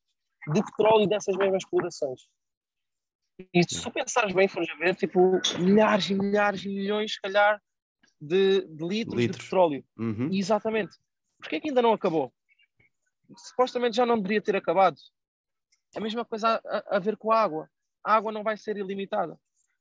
[0.52, 2.22] de petróleo dessas mesmas explorações.
[3.52, 7.20] E se tu pensares bem, fores a ver, tipo, milhares e milhares e milhões, se
[7.20, 7.60] calhar,
[8.20, 9.84] de, de litros, litros, de petróleo.
[9.96, 10.30] Uhum.
[10.32, 10.96] Exatamente.
[11.38, 12.32] Porquê é que ainda não acabou?
[13.36, 14.96] Supostamente já não deveria ter acabado.
[15.94, 17.68] É a mesma coisa a, a ver com a água.
[18.04, 19.38] A água não vai ser ilimitada.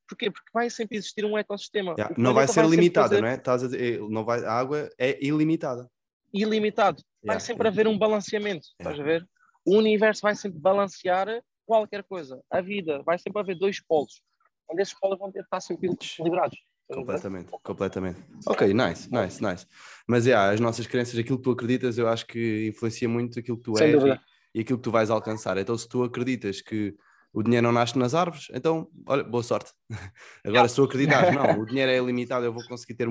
[0.08, 0.30] Porquê?
[0.30, 1.94] Porque vai sempre existir um ecossistema.
[1.98, 3.20] Yeah, não vai ser vai limitada, fazer...
[3.22, 3.34] não é?
[3.34, 5.90] Estás a dizer, não vai, a água é ilimitada.
[6.32, 7.02] Ilimitado.
[7.22, 7.40] Vai yeah.
[7.40, 8.66] sempre haver um balanceamento.
[8.80, 8.90] Yeah.
[8.90, 9.28] Estás a ver?
[9.64, 11.28] O universo vai sempre balancear
[11.64, 12.42] qualquer coisa.
[12.50, 14.22] A vida vai sempre haver dois polos,
[14.70, 16.58] onde esses polos vão ter de estar sempre equilibrados.
[16.86, 18.22] Completamente, completamente.
[18.46, 19.66] Ok, nice, nice, nice.
[20.06, 23.56] Mas yeah, as nossas crenças, aquilo que tu acreditas, eu acho que influencia muito aquilo
[23.56, 24.20] que tu Sem és e,
[24.54, 25.56] e, aquilo que tu vais alcançar.
[25.56, 26.94] Então, se tu acreditas que
[27.34, 29.72] o dinheiro não nasce nas árvores, então, olha, boa sorte.
[30.44, 33.08] Agora, se tu acreditares, não, o dinheiro é ilimitado, eu vou conseguir ter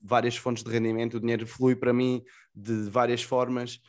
[0.00, 2.22] várias fontes de rendimento, o dinheiro flui para mim
[2.54, 3.80] de várias formas.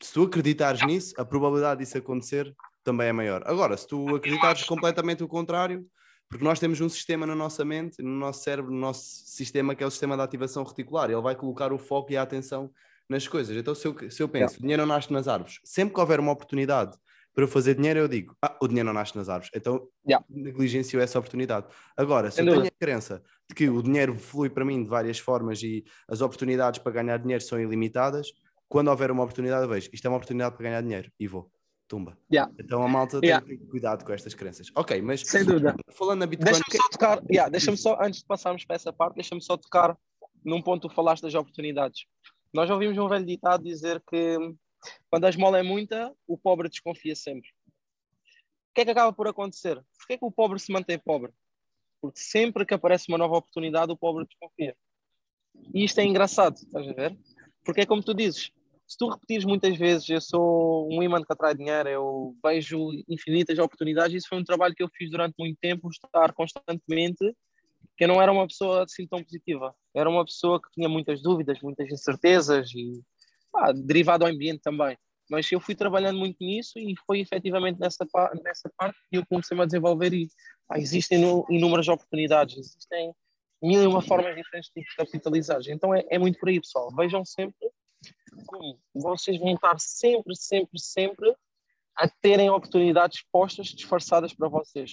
[0.00, 3.42] Se tu acreditares nisso, a probabilidade disso acontecer também é maior.
[3.44, 5.84] Agora, se tu acreditares completamente o contrário,
[6.28, 9.82] porque nós temos um sistema na nossa mente, no nosso cérebro, no nosso sistema, que
[9.82, 12.70] é o sistema de ativação reticular, ele vai colocar o foco e a atenção
[13.08, 13.56] nas coisas.
[13.56, 16.20] Então, se eu, se eu penso, o dinheiro não nasce nas árvores, sempre que houver
[16.20, 16.96] uma oportunidade
[17.34, 20.24] para fazer dinheiro, eu digo, ah, o dinheiro não nasce nas árvores, então yeah.
[20.28, 21.66] negligencio essa oportunidade.
[21.96, 25.18] Agora, se eu tenho a crença de que o dinheiro flui para mim de várias
[25.18, 28.28] formas e as oportunidades para ganhar dinheiro são ilimitadas,
[28.68, 31.50] quando houver uma oportunidade, eu vejo, isto é uma oportunidade para ganhar dinheiro e vou.
[31.88, 32.16] tumba.
[32.32, 32.50] Yeah.
[32.58, 33.44] Então a malta Yeah.
[33.46, 34.68] tem que ter cuidado com estas crenças.
[34.74, 35.74] Ok, mas Sem dúvida.
[35.90, 39.16] falando na Bitcoin, Deixa-me só tocar, yeah, deixa-me só, antes de passarmos para essa parte,
[39.16, 39.94] deixa-me só tocar
[40.42, 42.06] num ponto que tu falaste das oportunidades.
[42.52, 44.38] Nós ouvimos um velho ditado dizer que
[45.10, 47.48] quando a esmola é muita, o pobre desconfia sempre.
[48.70, 49.82] O que é que acaba por acontecer?
[49.98, 51.32] Porquê é que o pobre se mantém pobre?
[52.00, 54.76] Porque sempre que aparece uma nova oportunidade, o pobre desconfia.
[55.74, 57.16] E isto é engraçado, estás a ver?
[57.64, 58.50] Porque é como tu dizes,
[58.86, 63.58] se tu repetires muitas vezes, eu sou um imã que atrai dinheiro, eu vejo infinitas
[63.58, 67.34] oportunidades, isso foi um trabalho que eu fiz durante muito tempo, estar constantemente,
[67.96, 69.74] que eu não era uma pessoa assim tão positiva.
[69.94, 73.02] Era uma pessoa que tinha muitas dúvidas, muitas incertezas e
[73.52, 74.96] pá, derivado ao ambiente também.
[75.30, 78.06] Mas eu fui trabalhando muito nisso e foi efetivamente nessa,
[78.42, 80.28] nessa parte que eu comecei-me a desenvolver e
[80.66, 83.14] pá, existem inúmeras oportunidades, existem
[83.62, 85.60] mil e uma formas diferentes de capitalizar.
[85.68, 86.90] Então é, é muito por aí, pessoal.
[86.94, 87.70] Vejam sempre
[88.46, 91.34] como vocês vão estar sempre, sempre, sempre
[91.96, 94.92] a terem oportunidades postas, disfarçadas para vocês.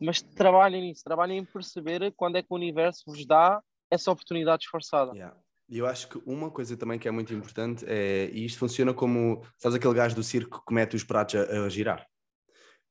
[0.00, 4.60] Mas trabalhem nisso, trabalhem em perceber quando é que o universo vos dá essa oportunidade
[4.62, 5.12] disfarçada.
[5.12, 5.36] Yeah.
[5.70, 8.92] E eu acho que uma coisa também que é muito importante é, e isto funciona
[8.92, 12.04] como, sabes aquele gajo do circo que mete os pratos a, a girar?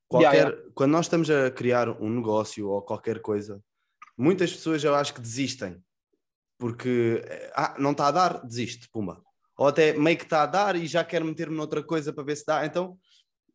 [0.08, 3.62] Qualquer, Yeah, Quando nós estamos a criar um negócio ou qualquer coisa,
[4.18, 5.78] muitas pessoas eu acho que desistem,
[6.58, 7.22] porque
[7.54, 9.22] ah, não está a dar, desiste, pumba.
[9.58, 12.38] Ou até meio que está a dar e já quer meter-me noutra coisa para ver
[12.38, 12.66] se dá.
[12.66, 12.98] Então,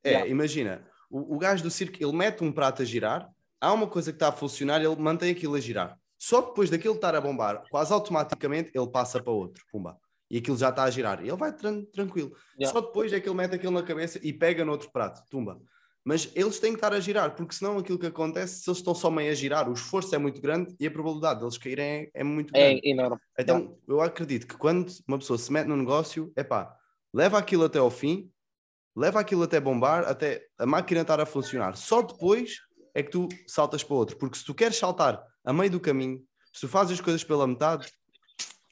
[0.04, 0.30] é, Yeah.
[0.30, 3.26] imagina, o, o gajo do circo, ele mete um prato a girar,
[3.58, 5.98] há uma coisa que está a funcionar, ele mantém aquilo a girar.
[6.26, 9.98] Só depois daquilo estar a bombar, quase automaticamente ele passa para outro, pumba.
[10.30, 11.22] E aquilo já está a girar.
[11.22, 12.34] E ele vai tran- tranquilo.
[12.58, 12.72] Yeah.
[12.72, 15.60] Só depois é que ele mete aquilo na cabeça e pega no outro prato, tumba.
[16.02, 18.94] Mas eles têm que estar a girar, porque senão aquilo que acontece, se eles estão
[18.94, 22.10] só meio a girar, o esforço é muito grande e a probabilidade deles caírem é,
[22.14, 22.80] é muito grande.
[22.82, 23.18] É enorme.
[23.38, 26.74] Então, eu acredito que quando uma pessoa se mete no negócio, é pá,
[27.12, 28.30] leva aquilo até ao fim,
[28.96, 31.76] leva aquilo até bombar, até a máquina estar a funcionar.
[31.76, 32.60] Só depois
[32.94, 34.16] é que tu saltas para outro.
[34.16, 36.22] Porque se tu queres saltar a meio do caminho,
[36.52, 37.86] se tu fazes as coisas pela metade,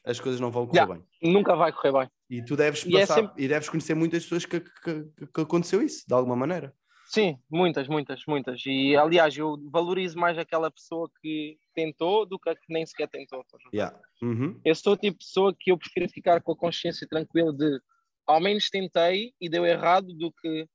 [0.05, 0.93] as coisas não vão correr Yeah.
[1.21, 1.31] bem.
[1.33, 2.09] Nunca vai correr bem.
[2.29, 5.03] E tu deves E é passar sempre- e deves conhecer muitas pessoas que, que,
[5.33, 6.73] que- aconteceu isso, de alguma maneira.
[7.07, 8.61] Sim, muitas, muitas, muitas.
[8.65, 13.07] E aliás, eu valorizo mais aquela pessoa que tentou do que a que nem sequer
[13.07, 13.45] tentou.
[13.73, 13.97] Yeah.
[14.21, 14.59] Uhum.
[14.65, 17.79] Eu sou o tipo de pessoa que eu prefiro ficar com a consciência tranquila de
[18.25, 20.65] ao menos tentei e deu errado do que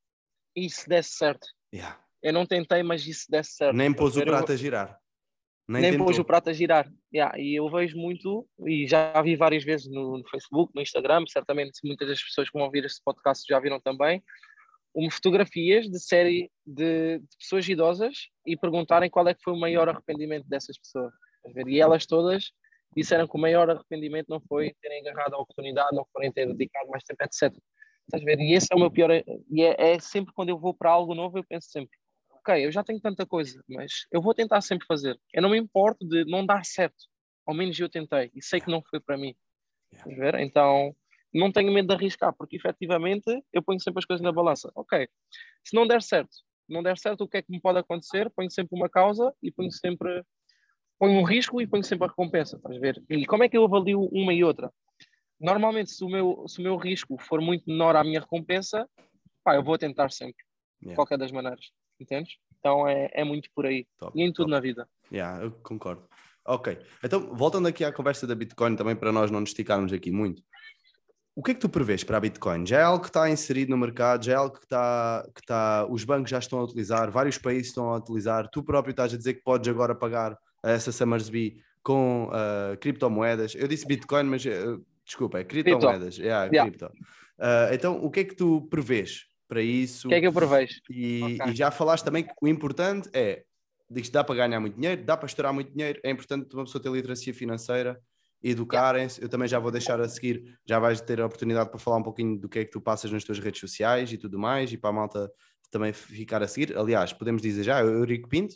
[0.55, 1.47] isso desse certo.
[1.75, 1.99] Yeah.
[2.23, 3.75] Eu não tentei, mas isso desse certo.
[3.75, 4.29] Nem pôs o ver?
[4.29, 4.97] Eu- prato a girar.
[5.69, 6.91] Nem, nem pôs o prato a girar.
[7.13, 11.25] Yeah, e eu vejo muito, e já vi várias vezes no, no Facebook, no Instagram,
[11.29, 14.23] certamente muitas das pessoas que vão ouvir este podcast já viram também,
[14.95, 19.61] uma fotografias de série de, de pessoas idosas e perguntarem qual é que foi o
[19.61, 21.13] maior arrependimento dessas pessoas.
[21.67, 22.51] E elas todas
[22.97, 26.89] disseram que o maior arrependimento não foi terem agarrado a oportunidade, não forem ter dedicado
[26.89, 27.55] mais tempo, etc.
[28.07, 28.41] Estás a ver?
[28.41, 29.11] E esse é o meu pior.
[29.13, 31.97] E é, é sempre quando eu vou para algo novo, eu penso sempre:
[32.39, 35.19] ok, eu já tenho tanta coisa, mas eu vou tentar sempre fazer.
[35.33, 37.05] Eu não me importo de não dar certo.
[37.47, 39.35] Ao menos eu tentei e sei que não foi para mim.
[39.93, 40.17] Yeah.
[40.17, 40.41] Ver?
[40.41, 40.95] Então
[41.33, 44.71] não tenho medo de arriscar, porque efetivamente eu ponho sempre as coisas na balança.
[44.75, 45.09] Ok,
[45.65, 46.37] se não der certo,
[46.69, 48.31] não der certo, o que é que me pode acontecer?
[48.31, 50.23] Ponho sempre uma causa e ponho sempre
[50.99, 52.57] ponho um risco e ponho sempre a recompensa.
[52.57, 53.03] Estás a ver?
[53.09, 54.73] E como é que eu avalio uma e outra?
[55.41, 58.89] Normalmente, se o meu, se o meu risco for muito menor à minha recompensa,
[59.45, 60.45] pá, eu vou tentar sempre,
[60.81, 60.97] de Yeah.
[60.97, 61.73] qualquer das maneiras.
[62.01, 62.37] Entendes?
[62.59, 63.87] Então é, é muito por aí.
[63.99, 64.51] Top, E em tudo top.
[64.51, 64.89] na vida.
[65.13, 66.03] Yeah, eu concordo.
[66.45, 70.11] Ok, então voltando aqui à conversa da Bitcoin, também para nós não nos esticarmos aqui
[70.11, 70.43] muito.
[71.37, 72.67] O que é que tu prevês para a Bitcoin?
[72.67, 75.87] Já é algo que está inserido no mercado, já é algo que está, que está,
[75.89, 79.17] os bancos já estão a utilizar, vários países estão a utilizar, tu próprio estás a
[79.17, 83.55] dizer que podes agora pagar essa Summersby com ah, criptomoedas.
[83.55, 86.19] Eu disse Bitcoin, mas ah, desculpa, é criptomoedas.
[86.19, 86.71] Yeah, Yeah.
[86.71, 86.91] cripto.
[87.39, 90.09] Ah, então, o que é que tu prevês para isso?
[90.09, 90.81] O que é que eu prevejo?
[90.91, 91.53] E, Ok.
[91.53, 93.45] e já falaste também que o importante é,
[93.91, 96.65] diz que dá para ganhar muito dinheiro, dá para estourar muito dinheiro, é importante uma
[96.65, 97.99] pessoa ter literacia financeira,
[98.43, 99.21] educarem-se.
[99.21, 102.03] Eu também já vou deixar a seguir, já vais ter a oportunidade para falar um
[102.03, 104.77] pouquinho do que é que tu passas nas tuas redes sociais e tudo mais, e
[104.77, 105.33] para a malta
[105.71, 106.77] também ficar a seguir.
[106.77, 108.55] Aliás, podemos dizer já, Eurico Pinto,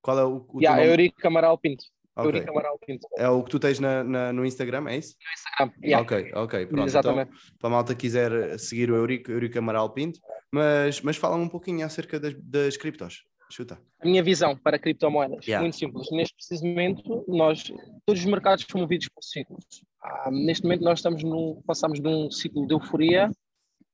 [0.00, 0.84] qual é o, o Yeah?
[0.84, 1.84] Eurico Amaral Pinto.
[2.16, 2.26] Ok.
[2.26, 3.06] Eurico Amaral Pinto.
[3.18, 5.16] É o que tu tens na, na- no Instagram, é isso?
[5.34, 5.74] Instagram.
[5.82, 6.02] Yeah.
[6.04, 6.86] Ok, ok, pronto.
[6.86, 7.30] Exatamente.
[7.30, 10.20] Então, para a malta quiser seguir o Eurico, Eurico Amaral Pinto,
[10.52, 13.24] mas, mas fala um pouquinho acerca das, das criptos.
[13.50, 13.78] Chuta.
[14.00, 15.62] A minha visão para criptomoedas, Yeah.
[15.62, 16.08] muito simples.
[16.10, 17.62] Neste preciso momento, nós,
[18.06, 19.64] todos os mercados são movidos por ciclos.
[20.02, 23.30] Ah, neste momento, nós estamos no, passamos de um ciclo de euforia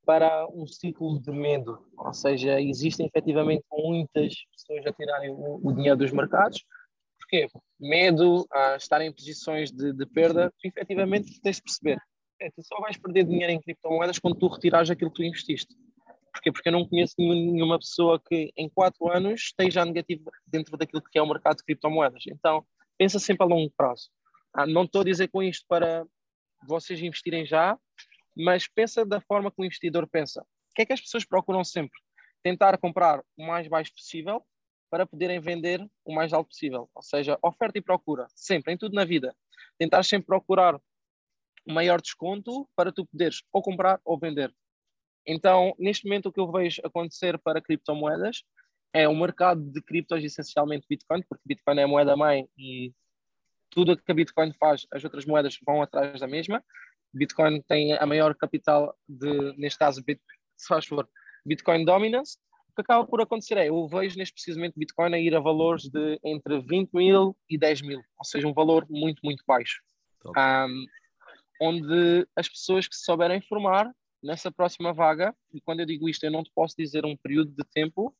[0.06, 1.78] para um ciclo de medo.
[1.96, 6.64] Ou seja, existem efetivamente muitas pessoas a tirarem o, o dinheiro dos mercados.
[7.18, 7.48] Porquê?
[7.80, 10.52] Medo, a estar em posições de, de perda.
[10.60, 11.98] Tu, efetivamente, tens de perceber.
[12.40, 15.74] É, tu só vais perder dinheiro em criptomoedas quando tu retirares aquilo que tu investiste.
[16.32, 16.52] Porquê?
[16.52, 21.18] Porque eu não conheço nenhuma pessoa que em quatro anos esteja negativo dentro daquilo que
[21.18, 22.24] é o mercado de criptomoedas.
[22.28, 22.64] Então,
[22.96, 24.10] pensa sempre a longo prazo.
[24.54, 26.06] Ah, não estou a dizer com isto para
[26.66, 27.78] vocês investirem já,
[28.36, 30.42] mas pensa da forma que o investidor pensa.
[30.42, 31.98] O que é que as pessoas procuram sempre?
[32.42, 34.44] Tentar comprar o mais baixo possível
[34.90, 36.90] para poderem vender o mais alto possível.
[36.94, 39.34] Ou seja, oferta e procura, sempre, em tudo na vida.
[39.78, 44.52] Tentar sempre procurar o maior desconto para tu poderes ou comprar ou vender.
[45.26, 48.42] Então, neste momento, o que eu vejo acontecer para criptomoedas
[48.92, 52.92] é o mercado de criptos, essencialmente Bitcoin, porque Bitcoin é a moeda mãe e
[53.70, 56.64] tudo o que a Bitcoin faz, as outras moedas vão atrás da mesma.
[57.12, 61.08] Bitcoin tem a maior capital de, neste caso, se faz favor,
[61.46, 62.38] Bitcoin Dominance.
[62.70, 65.88] O que acaba por acontecer é, eu vejo neste precisamente Bitcoin a ir a valores
[65.88, 69.82] de entre 20 mil e 10 mil, ou seja, um valor muito, muito baixo.
[70.24, 70.86] Um,
[71.60, 73.90] onde as pessoas que se souberem informar
[74.22, 77.50] nessa próxima vaga, e quando eu digo isto, eu não te posso dizer um período
[77.50, 78.14] de tempo,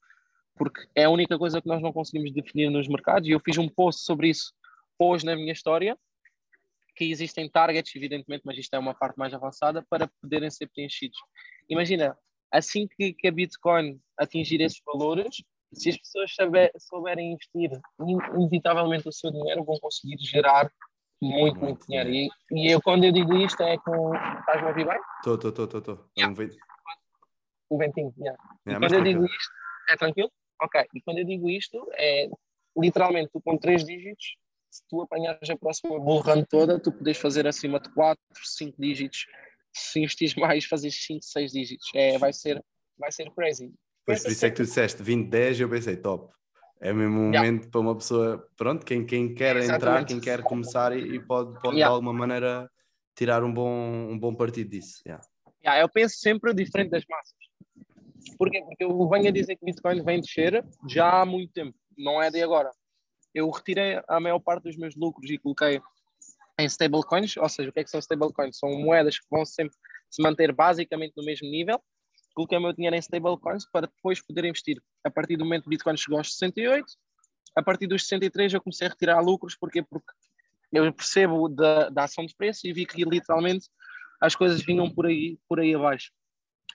[0.57, 3.57] porque é a única coisa que nós não conseguimos definir nos mercados, e eu fiz
[3.57, 4.53] um post sobre isso
[4.99, 5.97] hoje na minha história,
[6.97, 11.19] que existem targets, evidentemente, mas isto é uma parte mais avançada, para poderem ser preenchidos.
[11.69, 12.19] Imagina,
[12.53, 15.43] assim que, que a Bitcoin atingir esses valores,
[15.73, 17.71] se as pessoas saber, souberem investir
[18.35, 20.71] inevitavelmente o seu dinheiro, vão conseguir gerar
[21.23, 22.11] muito, muito dinheiro.
[22.11, 24.15] E, e eu, quando eu digo isto, é com.
[24.15, 24.99] Estás-me a ouvir bem?
[25.19, 26.05] Estou, estou, estou, estou.
[27.69, 28.43] O ventinho, yeah.
[28.67, 29.53] yeah quando eu digo isto,
[29.91, 30.33] é tranquilo?
[30.61, 30.85] Ok.
[30.95, 32.29] E quando eu digo isto, é
[32.77, 34.37] literalmente tu com três dígitos,
[34.71, 38.77] se tu apanhares a próxima bull run toda, tu podes fazer acima de 4, 5
[38.79, 39.27] dígitos.
[39.73, 41.89] Se investires mais, fazes 5, 6 dígitos.
[41.95, 42.63] É, vai, ser,
[42.99, 43.73] vai ser crazy.
[44.05, 46.33] Pois por isso é que tu disseste 20, 10, eu pensei top.
[46.81, 47.41] É mesmo um yeah.
[47.41, 49.75] momento para uma pessoa, pronto, quem, quem quer Exatamente.
[49.77, 51.89] entrar, quem quer começar e, e pode, pode yeah.
[51.89, 52.71] de alguma maneira
[53.15, 55.03] tirar um bom, um bom partido disso.
[55.07, 55.23] Yeah.
[55.63, 57.37] Yeah, eu penso sempre diferente das massas.
[58.39, 58.63] Porquê?
[58.63, 62.23] Porque eu venho a dizer que o Bitcoin vem descer já há muito tempo, não
[62.23, 62.71] é de agora.
[63.35, 65.81] Eu retirei a maior parte dos meus lucros e coloquei
[66.63, 68.59] em stablecoins, ou seja, o que é que são stablecoins?
[68.59, 69.77] São moedas que vão sempre
[70.11, 71.81] se manter basicamente no mesmo nível
[72.35, 74.83] coloquei o meu dinheiro em stablecoins para depois poder investir.
[75.05, 76.87] A partir do momento que o Bitcoin chegou aos 68,
[77.57, 80.13] a partir dos 63 eu comecei a retirar lucros, porque Porque
[80.73, 83.69] eu percebo da, da ação de preço e vi que literalmente
[84.21, 86.13] as coisas vinham por aí, por aí abaixo.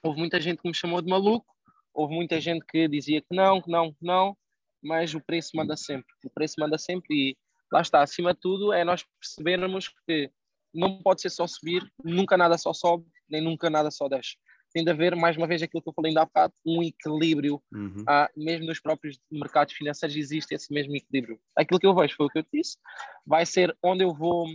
[0.02, 1.46] Houve muita gente que me chamou de maluco,
[1.94, 4.36] houve muita gente que dizia que não, que não, que não,
[4.82, 6.06] mas o preço manda sempre.
[6.24, 7.36] O preço manda sempre e
[7.72, 10.30] lá está, acima de tudo, é nós percebermos que
[10.72, 14.36] não pode ser só subir, nunca nada só sobe, nem nunca nada só desce
[14.76, 17.62] tem de haver, mais uma vez, aquilo que eu falei ainda há bocado, um equilíbrio.
[17.72, 18.04] Uhum.
[18.06, 21.40] Ah, mesmo nos próprios mercados financeiros existe esse mesmo equilíbrio.
[21.56, 22.76] Aquilo que eu vejo foi o que eu disse,
[23.24, 24.46] vai ser onde eu vou,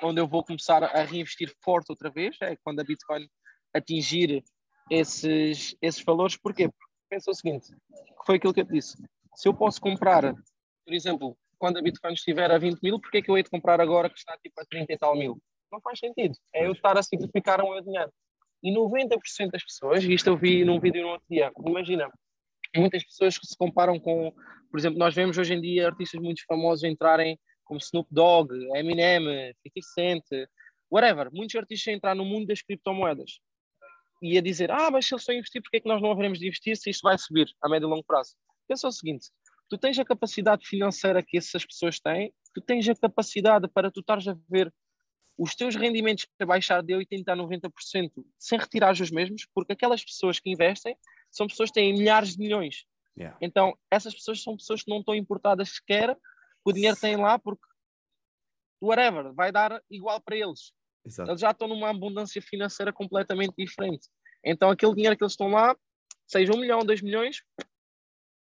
[0.00, 3.28] onde eu vou começar a reinvestir forte outra vez, é quando a Bitcoin
[3.74, 4.44] atingir
[4.88, 6.36] esses, esses valores.
[6.36, 6.68] Porquê?
[6.68, 8.96] Porque pensa o seguinte, que foi aquilo que eu disse.
[9.34, 10.32] Se eu posso comprar,
[10.84, 13.48] por exemplo, quando a Bitcoin estiver a 20 mil, porque é que eu hei de
[13.48, 15.40] comprar agora que está tipo a 30 e tal mil?
[15.72, 16.34] Não faz sentido.
[16.54, 18.12] É eu estar a simplificar o meu dinheiro.
[18.62, 22.10] E 90% das pessoas, isto eu vi num vídeo no outro dia, imagina,
[22.76, 24.30] muitas pessoas que se comparam com,
[24.70, 29.54] por exemplo, nós vemos hoje em dia artistas muito famosos entrarem como Snoop Dogg, Eminem,
[29.62, 30.48] 50 Cent,
[30.90, 33.38] whatever, muitos artistas a entrar no mundo das criptomoedas
[34.20, 36.38] e a dizer, ah, mas se estão a investir, porque é que nós não haveremos
[36.38, 38.34] de investir se isto vai subir a médio e longo prazo?
[38.68, 39.28] Pensa o seguinte,
[39.74, 44.00] tu tens a capacidade financeira que essas pessoas têm, tu tens a capacidade para tu
[44.00, 44.72] estares a ver
[45.36, 50.04] os teus rendimentos a baixar de 80% a 90% sem retirar os mesmos, porque aquelas
[50.04, 50.96] pessoas que investem
[51.28, 52.84] são pessoas que têm milhares de milhões.
[53.18, 53.36] Yeah.
[53.40, 57.36] Então, essas pessoas são pessoas que não estão importadas sequer, que o dinheiro tem lá,
[57.36, 57.66] porque
[58.80, 60.72] whatever, vai dar igual para eles.
[61.04, 61.30] Exato.
[61.32, 64.08] Eles já estão numa abundância financeira completamente diferente.
[64.44, 65.76] Então, aquele dinheiro que eles estão lá,
[66.28, 67.42] seja um milhão, dois milhões,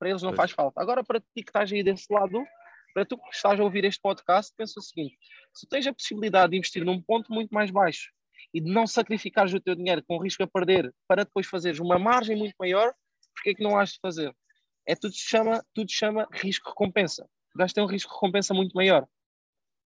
[0.03, 0.37] para eles não pois.
[0.37, 0.83] faz falta.
[0.83, 2.45] Agora, para ti que estás aí desse lado,
[2.93, 5.17] para tu que estás a ouvir este podcast, pensa o seguinte:
[5.55, 8.11] se tens a possibilidade de investir num ponto muito mais baixo
[8.53, 12.01] e de não sacrificares o teu dinheiro com risco a perder para depois fazeres uma
[12.01, 12.93] margem muito maior,
[13.33, 14.35] porque é que não has de fazer?
[14.85, 17.25] É tudo se chama, tudo se chama risco-recompensa.
[17.55, 19.07] Vais ter um risco-recompensa muito maior.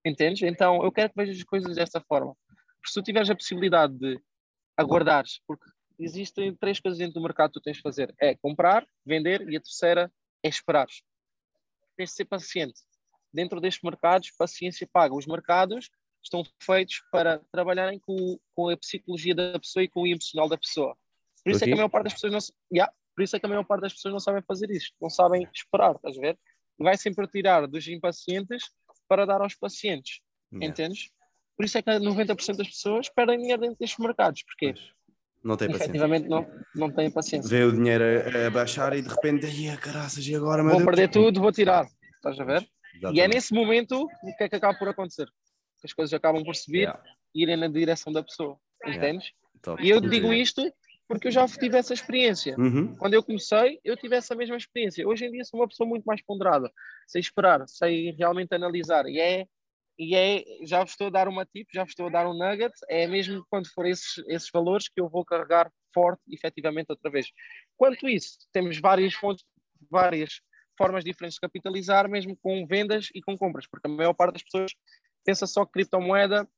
[0.05, 0.43] Entendes?
[0.43, 2.37] Então eu quero que vejas as coisas desta forma.
[2.45, 4.21] Porque se tu tiveres a possibilidade de
[4.77, 5.65] aguardares, porque
[5.99, 9.57] existem três coisas dentro do mercado que tu tens de fazer: é comprar, vender e
[9.57, 10.89] a terceira é esperar
[11.97, 12.81] tens de ser paciente.
[13.33, 15.15] Dentro destes mercados, paciência paga.
[15.15, 15.91] Os mercados
[16.23, 20.57] estão feitos para trabalharem com, com a psicologia da pessoa e com o emocional da
[20.57, 20.97] pessoa.
[21.43, 22.39] Por isso é que a maior parte das pessoas não,
[22.73, 25.11] yeah, por isso é que a maior parte das pessoas não sabem fazer isto, não
[25.11, 26.39] sabem esperar, estás a ver?
[26.79, 28.71] Vai sempre tirar dos impacientes
[29.07, 30.21] para dar aos pacientes,
[30.51, 30.67] yeah.
[30.67, 31.11] entendes?
[31.57, 34.43] Por isso é que 90% das pessoas perdem dinheiro dentro destes mercados.
[34.43, 34.73] Porquê?
[34.73, 34.95] Pois.
[35.45, 35.85] Não tem paciência.
[35.91, 37.51] efetivamente não, não têm paciência.
[37.51, 40.85] Vê o dinheiro a, a baixar e de repente, ai, caraças, e agora, Vou Deus?"
[40.85, 41.87] perder tudo, vou tirar.
[42.17, 42.63] Estás a ver?
[42.63, 43.35] E é Exatamente.
[43.35, 45.27] nesse momento o que é que acaba por acontecer?
[45.81, 47.03] Que as coisas acabam por subir Yeah,
[47.35, 48.57] e irem na direção da pessoa.
[48.83, 49.07] Yeah.
[49.09, 49.33] Entendes?
[49.63, 49.83] top.
[49.83, 50.63] E eu digo isto
[51.07, 52.57] porque eu já tive essa experiência.
[52.59, 52.97] Uhum.
[52.97, 55.07] Quando eu comecei, eu tive essa mesma experiência.
[55.07, 56.71] Hoje em dia sou uma pessoa muito mais ponderada.
[57.07, 59.07] Sei esperar, sei realmente analisar.
[59.07, 59.47] E é,
[59.99, 62.37] e é já vos estou a dar uma tip, já vos estou a dar um
[62.37, 62.73] nugget.
[62.89, 67.29] É mesmo quando for esses, esses valores que eu vou carregar forte, efetivamente, outra vez.
[67.77, 69.45] Quanto isso, temos várias fontes,
[69.91, 70.41] várias
[70.77, 74.43] formas diferentes de capitalizar, mesmo com vendas e com compras, porque a maior parte das
[74.43, 74.73] pessoas
[75.25, 76.49] pensa só que criptomoeda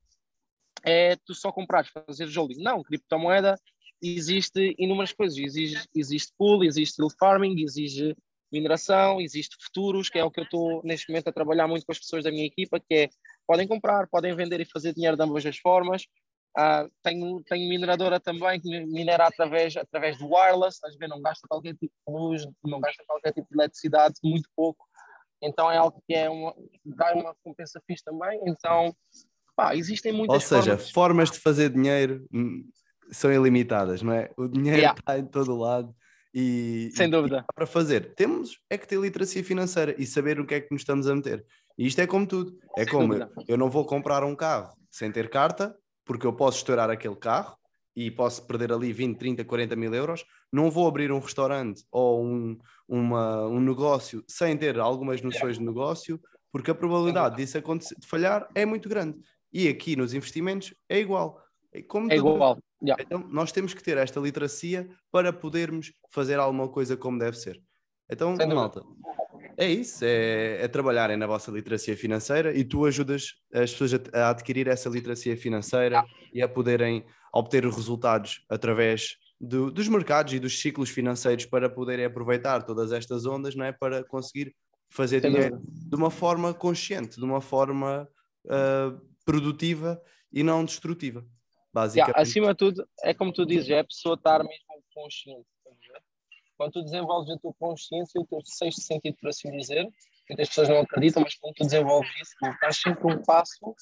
[0.83, 2.63] é tu só comprares, fazer holding.
[2.63, 3.57] Não, criptomoeda
[4.03, 5.39] existe inúmeras coisas.
[5.39, 8.17] Existe, existe pool, existe farming, exige
[8.53, 11.93] mineração, existe futuros, que é o que eu estou neste momento a trabalhar muito com
[11.93, 13.09] as pessoas da minha equipa, que é
[13.47, 16.05] podem comprar, podem vender e fazer dinheiro de ambas as formas.
[16.57, 21.07] Ah, tenho, tenho mineradora também que minera através, através do wireless, estás a?
[21.07, 24.87] Não gasta qualquer tipo de luz, não gasta qualquer tipo de eletricidade, muito pouco.
[25.43, 28.41] Então é algo que é uma, dá uma recompensa fixe também.
[28.47, 28.97] Então,
[29.55, 30.91] pá, existem muitas Ou seja, formas.
[30.91, 32.67] formas de fazer dinheiro hum,
[33.11, 34.31] são ilimitadas, não é?
[34.37, 34.99] O dinheiro Yeah.
[34.99, 35.95] está em todo lado
[36.39, 37.45] e, Sem e- dúvida.
[37.51, 38.15] e para fazer.
[38.15, 41.15] Temos é que ter literacia financeira e saber o que é que nos estamos a
[41.17, 41.45] meter.
[41.79, 42.59] E isto é como tudo.
[42.77, 43.31] É Sem como dúvida.
[43.49, 45.75] eu não vou comprar um carro sem ter carta,
[46.05, 47.57] porque eu posso estourar aquele carro
[47.97, 50.25] e posso perder ali 20, 30, 40 mil euros.
[50.53, 55.65] Não vou abrir um restaurante ou um, uma- um negócio sem ter algumas noções de
[55.65, 56.21] negócio,
[56.53, 59.19] porque a probabilidade disso acontecer, de falhar é muito grande.
[59.53, 61.43] E aqui nos investimentos é igual.
[61.73, 62.59] É, como É igual.
[62.87, 63.03] Yeah.
[63.03, 67.61] Então, nós temos que ter esta literacia para podermos fazer alguma coisa como deve ser.
[68.11, 68.83] Então, malta,
[69.57, 73.99] é isso, é, é trabalharem na vossa literacia financeira e tu ajudas as pessoas a,
[74.27, 80.33] a adquirir essa literacia financeira e a poderem obter os resultados através do- dos mercados
[80.35, 83.73] e dos ciclos financeiros para poderem aproveitar todas estas ondas, não é?
[83.73, 84.55] Para conseguir
[84.89, 85.73] fazer Sem dinheiro dúvida.
[85.91, 88.09] de uma forma consciente, de uma forma
[88.49, 90.01] ah, produtiva
[90.33, 91.27] e não destrutiva.
[91.77, 92.09] Basicamente.
[92.09, 94.65] Yeah, acima de tudo, é como tu dizes, é a pessoa estar mesmo
[94.95, 95.47] consciente.
[96.57, 99.87] Quando tu desenvolves a tua consciência, o teu sexto sentido, por assim dizer,
[100.27, 103.77] muitas pessoas não acreditam, mas quando tu desenvolves isso, tu estás sempre um passo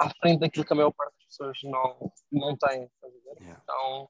[0.00, 2.90] à frente daquilo que a maior parte das pessoas não, não tem.
[3.42, 3.60] Yeah.
[3.62, 4.08] Então,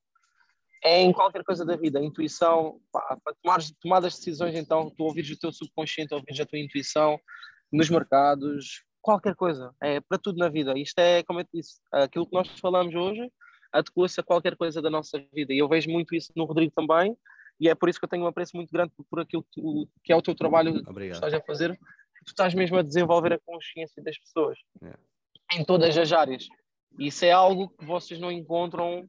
[0.84, 3.34] é em qualquer coisa da vida, a intuição, para
[3.82, 7.18] tomar as decisões, então, tu ouvires o teu subconsciente, ouvires a tua intuição
[7.72, 10.72] nos mercados, qualquer coisa, é para tudo na vida.
[10.78, 13.30] Isto é, como eu te disse, aquilo que nós falamos hoje
[13.72, 15.52] adequa-se a qualquer coisa da nossa vida.
[15.52, 17.16] E eu vejo muito isso no Rodrigo também,
[17.60, 19.60] e é por isso que eu tenho um apreço muito grande por, por aquilo que,
[19.60, 21.16] tu- que é o teu trabalho que Obrigado.
[21.16, 21.76] estás a fazer,
[22.24, 24.98] tu estás mesmo a desenvolver a consciência das pessoas Yeah.
[25.52, 26.46] em todas as áreas.
[26.98, 29.08] Isso é algo que vocês não encontram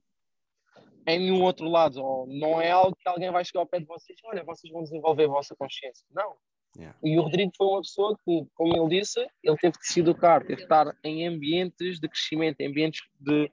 [1.07, 3.85] em nenhum outro lado, ou não é algo que alguém vai chegar ao pé de
[3.85, 6.05] vocês, olha, vocês vão desenvolver a vossa consciência.
[6.11, 6.35] Não.
[6.75, 6.97] Yeah.
[7.03, 10.41] E o Rodrigo foi uma pessoa que, como ele disse, ele teve que se educar,
[10.41, 13.51] teve que estar em ambientes de crescimento, em ambientes de,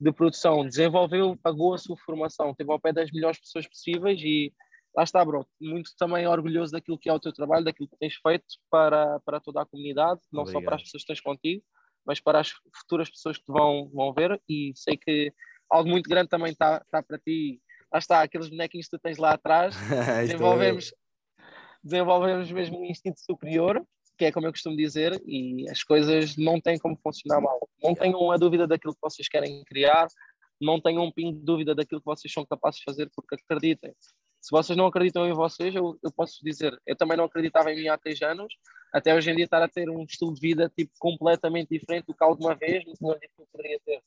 [0.00, 4.52] de produção, desenvolveu, pagou a sua formação, esteve ao pé das melhores pessoas possíveis e
[4.96, 8.14] lá está, bro, muito também orgulhoso daquilo que é o teu trabalho, daquilo que tens
[8.14, 10.64] feito para, para toda a comunidade, não só Obrigado.
[10.64, 11.62] para as pessoas que tens contigo,
[12.06, 12.50] mas para as
[12.80, 15.32] futuras pessoas que te vão, vão ver e sei que
[15.70, 17.60] algo muito grande também está está para ti.
[17.92, 19.76] Lá está, aqueles bonequinhos que tu tens lá atrás,
[20.26, 20.92] desenvolvemos,
[21.84, 23.84] desenvolvemos mesmo um instinto superior,
[24.16, 27.68] que é como eu costumo dizer, e as coisas não têm como funcionar mal.
[27.82, 30.06] Não tenham uma dúvida daquilo que vocês querem criar,
[30.60, 33.92] não tenham um pingo de dúvida daquilo que vocês são capazes de fazer, porque acreditem.
[34.40, 37.76] Se vocês não acreditam em vocês, eu, eu posso dizer, eu também não acreditava em
[37.76, 38.52] mim há três anos,
[38.92, 42.14] até hoje em dia estar a ter um estilo de vida tipo completamente diferente do
[42.14, 43.04] que alguma vez me que
[43.38, 44.02] eu poderia ter.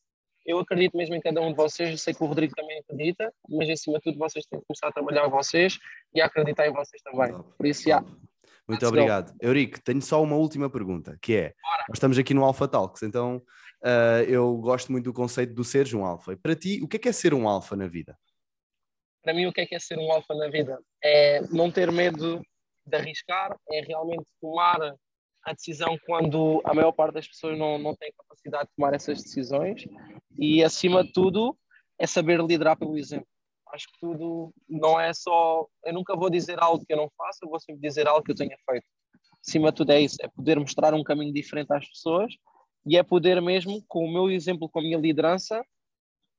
[0.47, 3.31] Eu acredito mesmo em cada um de vocês, eu sei que o Rodrigo também acredita,
[3.49, 5.77] mas acima de tudo vocês têm que começar a trabalhar em vocês
[6.15, 7.33] e a acreditar em vocês também.
[7.57, 7.99] Por isso, já.
[8.01, 8.21] Muito
[8.69, 8.87] Let's go.
[8.87, 9.35] obrigado.
[9.41, 11.53] Eurico, tenho só uma última pergunta, que é,
[11.89, 13.43] nós estamos aqui no Alpha Talks, então
[13.83, 16.33] ah, eu gosto muito do conceito do seres um alfa.
[16.33, 18.17] E para ti, o que é que é ser um alfa na vida?
[19.27, 20.79] para mim o que é que é ser um alfa na vida?
[21.03, 22.41] É não ter medo
[22.85, 24.95] de arriscar, é realmente tomar
[25.47, 29.23] a decisão quando a maior parte das pessoas não, não tem capacidade de tomar essas
[29.23, 29.85] decisões
[30.37, 31.57] e acima de tudo
[31.97, 33.27] é saber liderar pelo exemplo.
[33.73, 37.39] Acho que tudo não é só, eu nunca vou dizer algo que eu não faço,
[37.43, 38.85] eu vou sempre dizer algo que eu tenha feito.
[39.39, 42.33] Acima de tudo é isso, é poder mostrar um caminho diferente às pessoas
[42.85, 45.63] e é poder mesmo, com o meu exemplo, com a minha liderança,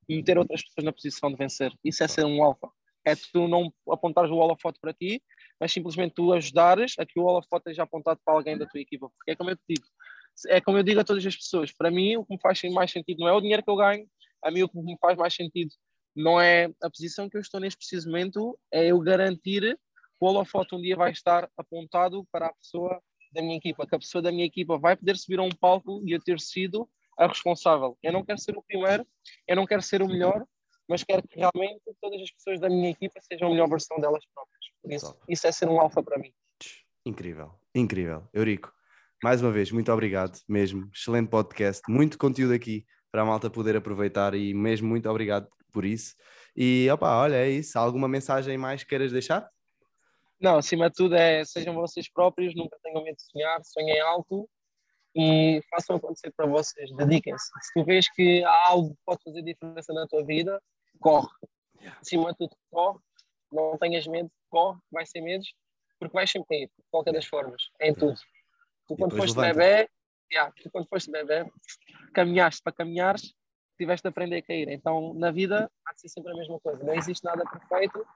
[0.06, 1.72] meter outras pessoas na posição de vencer.
[1.82, 2.68] Isso é ser um alfa.
[3.06, 5.22] É tu não apontares o holofote para ti,
[5.60, 9.08] mas simplesmente tu ajudares a que o holofote esteja apontado para alguém da tua equipa.
[9.10, 9.86] Porque é como eu te digo,
[10.48, 12.90] é como eu digo a todas as pessoas, para mim o que me faz mais
[12.90, 14.06] sentido não é o dinheiro que eu ganho,
[14.42, 15.70] a mim o que me faz mais sentido
[16.14, 20.26] não é a posição que eu estou neste preciso momento, é eu garantir que o
[20.26, 23.00] holofote um dia vai estar apontado para a pessoa
[23.32, 26.02] da minha equipa, que a pessoa da minha equipa vai poder subir a um palco
[26.04, 27.96] e eu ter sido a responsável.
[28.02, 29.06] Eu não quero ser o primeiro,
[29.46, 30.44] eu não quero ser o melhor,
[30.88, 34.24] mas quero que realmente todas as pessoas da minha equipa sejam a melhor versão delas
[34.34, 34.57] próprias.
[34.82, 36.32] Por isso, isso é ser um alfa para mim.
[37.04, 38.28] Incrível, incrível.
[38.32, 38.72] Eurico,
[39.22, 40.90] mais uma vez, muito obrigado mesmo.
[40.94, 45.84] Excelente podcast, muito conteúdo aqui para a malta poder aproveitar e mesmo muito obrigado por
[45.84, 46.14] isso.
[46.56, 47.78] E opa, olha, é isso.
[47.78, 49.48] Alguma mensagem mais que queiras deixar?
[50.40, 54.48] Não, acima de tudo é sejam vocês próprios, nunca tenham medo de sonhar, sonhem alto
[55.14, 57.46] e façam acontecer para vocês, dediquem-se.
[57.60, 60.62] Se tu vês que há algo que pode fazer diferença na tua vida,
[61.00, 61.28] corre.
[62.00, 62.98] Acima de tudo, corre,
[63.50, 65.54] não tenhas medo, corre, vai ser medos,
[65.98, 68.18] porque vais sempre cair, de qualquer das formas, em tudo.
[68.86, 69.88] Tu quando foste bebê,
[70.32, 71.50] yeah, tu quando foste bebê,
[72.14, 73.34] caminhaste para caminhares,
[73.76, 74.68] tiveste de aprender a cair.
[74.68, 76.82] Então, na vida, há de ser sempre a mesma coisa.
[76.82, 78.06] Não existe nada perfeito,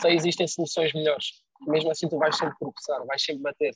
[0.00, 1.42] só existem soluções melhores.
[1.66, 3.74] Mesmo assim, tu vais sempre tropeçar, vais sempre bater.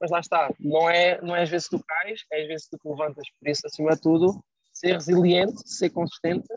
[0.00, 2.78] Mas lá está, não é, não é às vezes tu cais, é às vezes tu
[2.78, 3.28] te levantas.
[3.38, 6.48] Por isso, acima de tudo, ser resiliente, ser consistente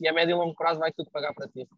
[0.00, 1.68] e a médio e longo prazo vai tudo pagar para ti.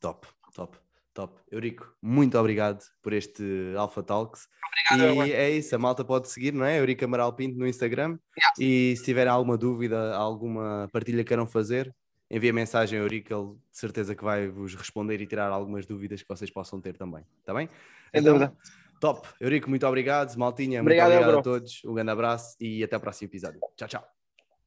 [0.00, 0.78] Top, top.
[1.20, 1.38] Top.
[1.50, 3.44] Eurico, muito obrigado por este
[3.76, 4.48] Alpha Talks.
[4.90, 6.78] Obrigado, e é isso, a malta pode seguir, não é?
[6.78, 8.18] Eurico Amaral Pinto no Instagram.
[8.38, 8.54] Yeah.
[8.58, 11.94] E se tiverem alguma dúvida, alguma partilha que queiram fazer,
[12.30, 16.22] envia mensagem a Eurico, ele de certeza que vai vos responder e tirar algumas dúvidas
[16.22, 17.22] que vocês possam ter também.
[17.40, 17.68] Está bem?
[17.68, 18.56] Sem então, dúvida.
[18.98, 19.28] Top.
[19.38, 20.34] Eurico, muito obrigado.
[20.38, 21.84] Maltinha, obrigado, muito obrigado a todos.
[21.84, 23.60] Um grande abraço e até o próximo episódio.
[23.76, 24.04] Tchau, tchau.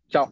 [0.08, 0.32] Tchau.